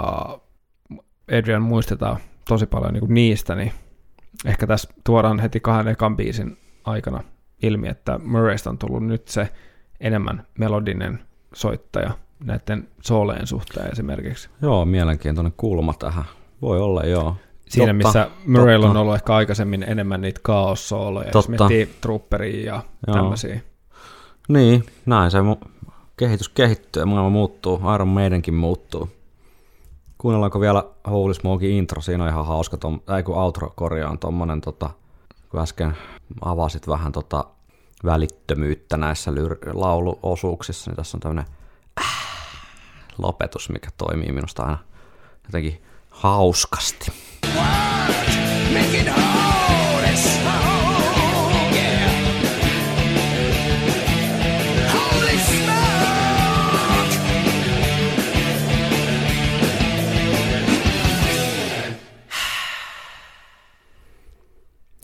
[1.38, 2.18] Adrian muistetaan
[2.48, 3.72] tosi paljon niin niistä, niin
[4.46, 7.24] ehkä tässä tuodaan heti kahden ekan biisin aikana
[7.64, 9.50] ilmi, että Murraysta on tullut nyt se
[10.00, 11.20] enemmän melodinen
[11.54, 12.12] soittaja
[12.44, 14.50] näiden sooleen suhteen esimerkiksi.
[14.62, 16.26] Joo, mielenkiintoinen kulma tähän.
[16.62, 17.36] Voi olla, joo.
[17.70, 22.84] Siinä, Totta, missä Murraylla on ollut ehkä aikaisemmin enemmän niitä kaossooloja, jos miettii Trooperia ja
[23.08, 23.16] Joo.
[23.16, 23.62] tämmöisiä.
[24.48, 25.70] Niin, näin se mu-
[26.18, 29.10] kehitys kehittyy ja maailma muuttuu, Iron Maidenkin muuttuu.
[30.18, 34.62] Kuunnellaanko vielä Holy Smokein intro, siinä on ihan hauska, tom, ei kun outro korjaan tommonen,
[34.62, 34.90] tota,
[35.50, 35.98] kun äsken
[36.42, 37.44] avasit vähän tota
[38.06, 41.46] välittömyyttä näissä lyr- lauluosuuksissa, niin tässä on tämmönen
[42.02, 42.06] äh,
[43.18, 44.78] lopetus, mikä toimii minusta aina
[45.44, 45.82] jotenkin
[46.20, 47.12] hauskasti.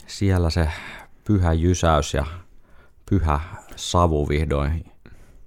[0.07, 0.70] Siellä se
[1.24, 2.26] pyhä jysäys ja
[3.09, 3.39] pyhä
[3.76, 4.91] savu vihdoin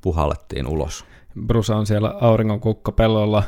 [0.00, 1.04] puhallettiin ulos.
[1.46, 3.42] Bruce on siellä auringon kukkapellolla,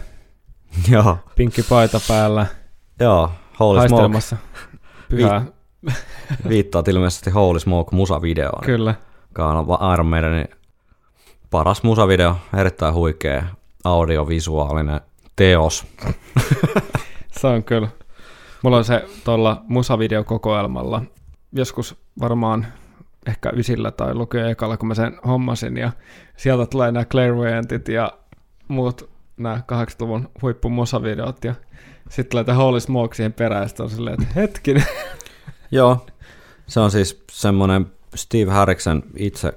[0.92, 2.46] Joo, pinkki paita päällä,
[3.00, 4.36] joo, Holy Smoke haistelemassa
[5.08, 5.44] pyhää.
[6.48, 8.94] viittaat ilmeisesti Holy Smoke musavideoon, Kyllä.
[9.28, 10.48] joka on Iron Maidenin
[11.50, 13.44] paras musavideo, erittäin huikea
[13.84, 15.00] audiovisuaalinen
[15.36, 15.86] teos.
[17.40, 17.88] Se on kyllä.
[18.62, 21.02] Mulla on se tuolla musavideokokoelmalla
[21.52, 22.66] joskus varmaan
[23.26, 25.92] ehkä ysillä tai lukio ekalla, kun mä sen hommasin, ja
[26.36, 28.12] sieltä tulee nämä Clairvoyantit ja
[28.68, 29.10] muut
[29.42, 31.54] nämä 80-luvun huippumusavideot, ja
[32.10, 34.86] sitten tämä Holy Smoke siihen perään, ja on silleen, että hetkinen.
[35.70, 36.06] Joo,
[36.66, 39.52] se on siis semmoinen Steve Harriksen itse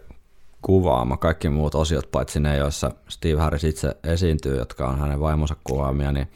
[0.62, 5.56] kuvaama kaikki muut osiot, paitsi ne, joissa Steve Harris itse esiintyy, jotka on hänen vaimonsa
[5.64, 6.28] kuvaamia, niin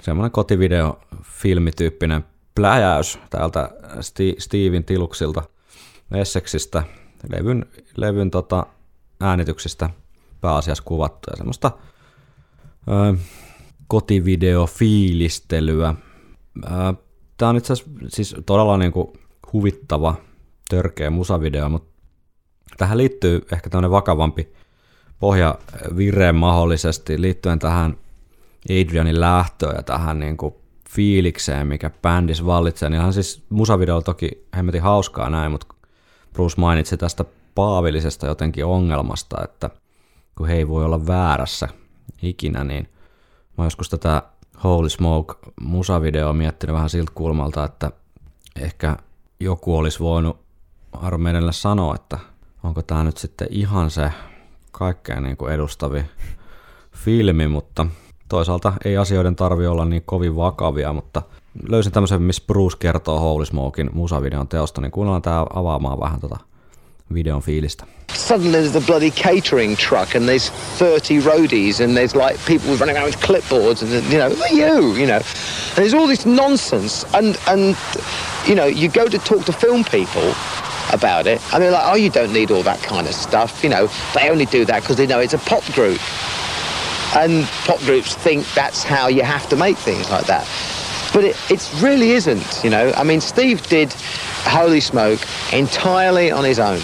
[0.00, 2.24] semmoinen kotivideo filmityyppinen
[2.54, 3.70] pläjäys täältä
[4.38, 5.42] Steven Tiluksilta
[6.14, 6.82] Essexistä,
[7.32, 7.66] levyn,
[7.96, 8.66] levyn tota,
[9.20, 9.90] äänityksistä
[10.40, 11.70] pääasiassa kuvattu ja semmoista
[12.88, 13.14] ö,
[13.86, 15.94] kotivideofiilistelyä.
[17.36, 19.12] Tämä on itse asiassa siis todella niinku
[19.52, 20.14] huvittava,
[20.68, 21.96] törkeä musavideo, mutta
[22.76, 24.52] tähän liittyy ehkä tämmöinen vakavampi
[25.20, 27.96] pohjavire mahdollisesti liittyen tähän
[28.70, 30.60] Adrianin lähtöön ja tähän niinku
[30.90, 32.90] fiilikseen, mikä bändissä vallitsee.
[32.90, 35.74] Niin siis musavideo toki hemmetin hauskaa näin, mutta
[36.32, 37.24] Bruce mainitsi tästä
[37.54, 39.70] paavillisesta jotenkin ongelmasta, että
[40.38, 41.68] kun he ei voi olla väärässä
[42.22, 42.88] ikinä, niin
[43.58, 44.22] mä joskus tätä
[44.64, 47.90] Holy Smoke musavideoa miettinyt vähän siltä kulmalta, että
[48.60, 48.96] ehkä
[49.40, 50.38] joku olisi voinut
[51.18, 52.18] Maidenille sanoa, että
[52.62, 54.12] onko tämä nyt sitten ihan se
[54.72, 56.04] kaikkein niin kuin edustavi
[56.92, 57.86] filmi, mutta
[58.28, 61.22] toisaalta ei asioiden tarvi olla niin kovin vakavia, mutta
[61.68, 66.36] löysin tämmöisen, missä Bruce kertoo Holy Smokein musavideon teosta, niin kuunnellaan tämä avaamaan vähän tota
[67.14, 67.84] videon fiilistä.
[68.14, 72.96] suddenly there's a bloody catering truck and there's 30 roadies and there's like people running
[72.96, 75.20] around with clipboards and you know you you know?
[75.76, 77.76] And there's all this nonsense and and
[78.46, 80.34] you know you go to talk to film people
[80.92, 83.70] about it and they're like oh you don't need all that kind of stuff you
[83.70, 83.88] know?
[84.14, 86.00] They only do that because they know it's a pop group.
[87.14, 90.46] And pop groups think that's how you have to make things like that
[91.16, 93.90] but it, it really isn't you know i mean steve did
[94.44, 95.18] holy smoke
[95.50, 96.78] entirely on his own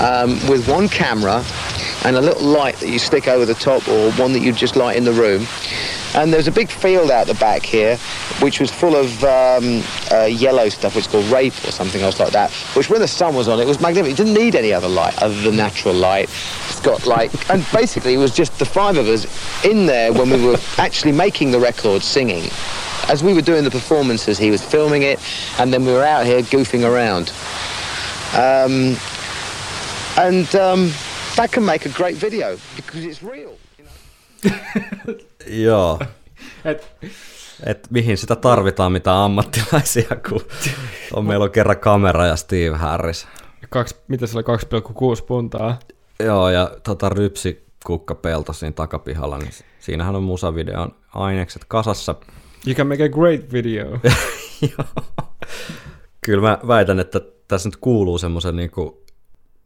[0.00, 1.42] um, with one camera
[2.04, 4.76] and a little light that you stick over the top or one that you just
[4.76, 5.46] light in the room.
[6.14, 7.96] And there's a big field out the back here,
[8.40, 9.82] which was full of um,
[10.12, 12.52] uh, yellow stuff, which is called rape or something else like that.
[12.74, 14.18] Which, when the sun was on, it was magnificent.
[14.18, 16.30] It didn't need any other light other than natural light.
[16.68, 19.26] It's got like, and basically, it was just the five of us
[19.64, 22.50] in there when we were actually making the record, singing.
[23.12, 25.18] As we were doing the performances, he was filming it,
[25.58, 27.28] and then we were out here goofing around.
[28.34, 28.96] Um,
[30.16, 30.92] and um,
[31.36, 33.52] that can make a great video because it's real.
[35.64, 35.98] Joo.
[36.64, 36.86] Et,
[37.66, 40.40] Et mihin sitä tarvitaan mitä ammattilaisia, kun
[41.12, 43.26] on, meillä on kerran kamera ja Steve Harris.
[43.68, 44.44] kaksi, mitä se oli,
[45.18, 45.78] 2,6 puntaa?
[46.20, 52.14] Joo, ja tota rypsi kukka pelto siinä takapihalla, niin siinähän on musavideon ainekset kasassa.
[52.66, 53.86] You can make a great video.
[56.20, 58.70] Kyllä mä väitän, että tässä nyt kuuluu semmoisen niin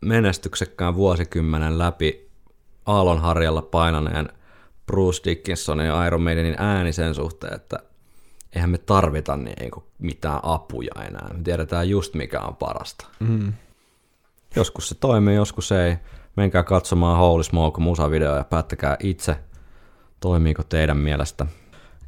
[0.00, 2.30] menestyksekkään vuosikymmenen läpi
[2.86, 4.28] aallonharjalla painaneen
[4.86, 7.78] Bruce Dickinsonin ja Iron Maidenin ääni sen suhteen, että
[8.54, 11.28] eihän me tarvita niin kuin mitään apuja enää.
[11.34, 13.06] Me tiedetään just mikä on parasta.
[13.20, 13.52] Mm.
[14.56, 15.96] Joskus se toimii, joskus ei.
[16.36, 19.36] Menkää katsomaan Holy Smoke musavideo ja päättäkää itse,
[20.20, 21.46] toimiiko teidän mielestä.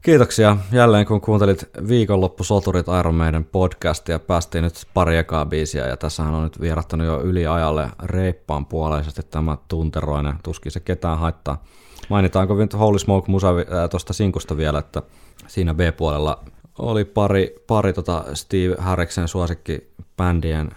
[0.02, 4.18] Kiitoksia jälleen kun kuuntelit viikonloppu Soturit Iron Maiden podcastia.
[4.18, 9.22] Päästiin nyt pari ekaa biisiä ja tässähän on nyt vierattanut jo yli ajalle reippaan puoleisesti
[9.30, 10.34] tämä tunteroinen.
[10.42, 11.64] Tuskin se ketään haittaa.
[12.08, 15.02] Mainitaanko nyt Holy Smoke musa äh, tuosta sinkusta vielä, että
[15.46, 16.44] siinä B-puolella
[16.78, 20.70] oli pari, pari tota Steve Harriksen suosikki bändien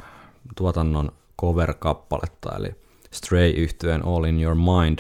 [0.56, 1.12] tuotannon
[1.42, 2.76] cover-kappaletta, eli
[3.12, 5.00] Stray yhtyeen All in Your Mind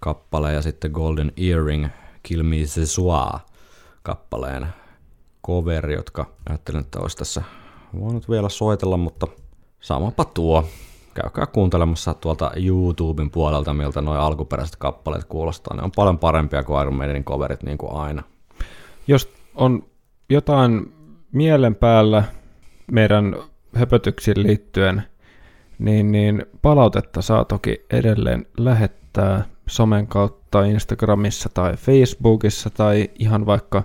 [0.00, 1.86] kappale ja sitten Golden Earring
[2.24, 3.40] Kill Me Se Soi
[4.02, 4.66] kappaleen
[5.46, 7.42] cover, jotka ajattelin, että olisi tässä
[8.00, 9.26] voinut vielä soitella, mutta
[9.80, 10.64] samapa tuo.
[11.14, 15.76] Käykää kuuntelemassa tuolta YouTuben puolelta, miltä nuo alkuperäiset kappaleet kuulostaa.
[15.76, 18.22] Ne on paljon parempia kuin Iron Maidenin coverit niin kuin aina.
[19.06, 19.84] Jos on
[20.30, 20.92] jotain
[21.32, 22.24] mielen päällä
[22.92, 23.36] meidän
[23.74, 25.02] höpötyksiin liittyen,
[25.78, 33.82] niin, niin palautetta saa toki edelleen lähettää somen kautta Instagramissa tai Facebookissa tai ihan vaikka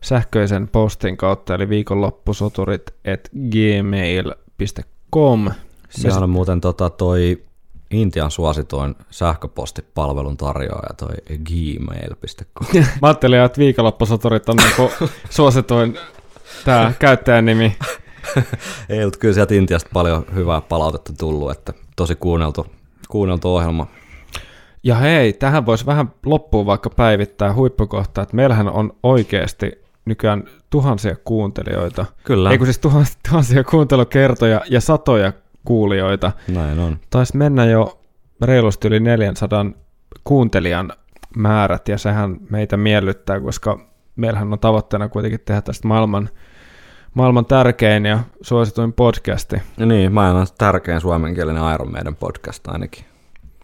[0.00, 5.50] sähköisen postin kautta, eli viikonloppusoturit at gmail.com.
[5.90, 7.42] Sehän on muuten tota toi
[7.90, 12.84] Intian suositoin sähköpostipalvelun tarjoaja toi gmail.com.
[13.02, 14.90] Mä ajattelin, että viikonloppusoturit on niinku
[15.30, 15.98] suosituin
[16.64, 17.76] tämä käyttäjän nimi.
[18.88, 22.66] Ei, mutta kyllä sieltä Intiasta paljon hyvää palautetta tullut, että tosi kuunneltu,
[23.08, 23.86] kuunneltu ohjelma.
[24.82, 29.72] Ja hei, tähän voisi vähän loppuun vaikka päivittää huippukohtaa, että meillähän on oikeasti
[30.04, 32.06] nykyään tuhansia kuuntelijoita.
[32.24, 32.50] Kyllä.
[32.50, 35.32] Ei kun siis tuhansia, tuhansia kuuntelukertoja ja satoja
[35.64, 36.32] kuulijoita.
[36.48, 36.98] Näin on.
[37.10, 38.00] Taisi mennä jo
[38.42, 39.66] reilusti yli 400
[40.24, 40.92] kuuntelijan
[41.36, 43.80] määrät, ja sehän meitä miellyttää, koska
[44.16, 46.28] meillähän on tavoitteena kuitenkin tehdä tästä maailman,
[47.14, 49.56] maailman tärkein ja suosituin podcasti.
[49.78, 53.04] Ja niin, maailman tärkein suomenkielinen Iron Maiden podcast ainakin.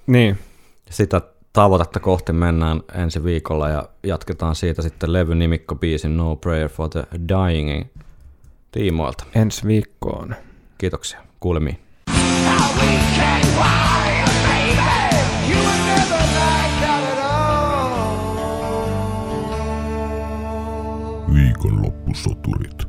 [0.07, 0.39] Niin,
[0.91, 1.21] Sitä
[1.53, 7.07] tavoitetta kohti mennään ensi viikolla ja jatketaan siitä sitten levyn nimikkobiisin No Prayer for the
[7.29, 7.91] Dyingin
[8.73, 9.25] tiimoilta.
[9.35, 10.35] ensi viikkoon.
[10.79, 11.21] Kiitoksia.
[11.41, 11.79] Kuulemiin.
[21.35, 22.86] Viikonloppusoturit.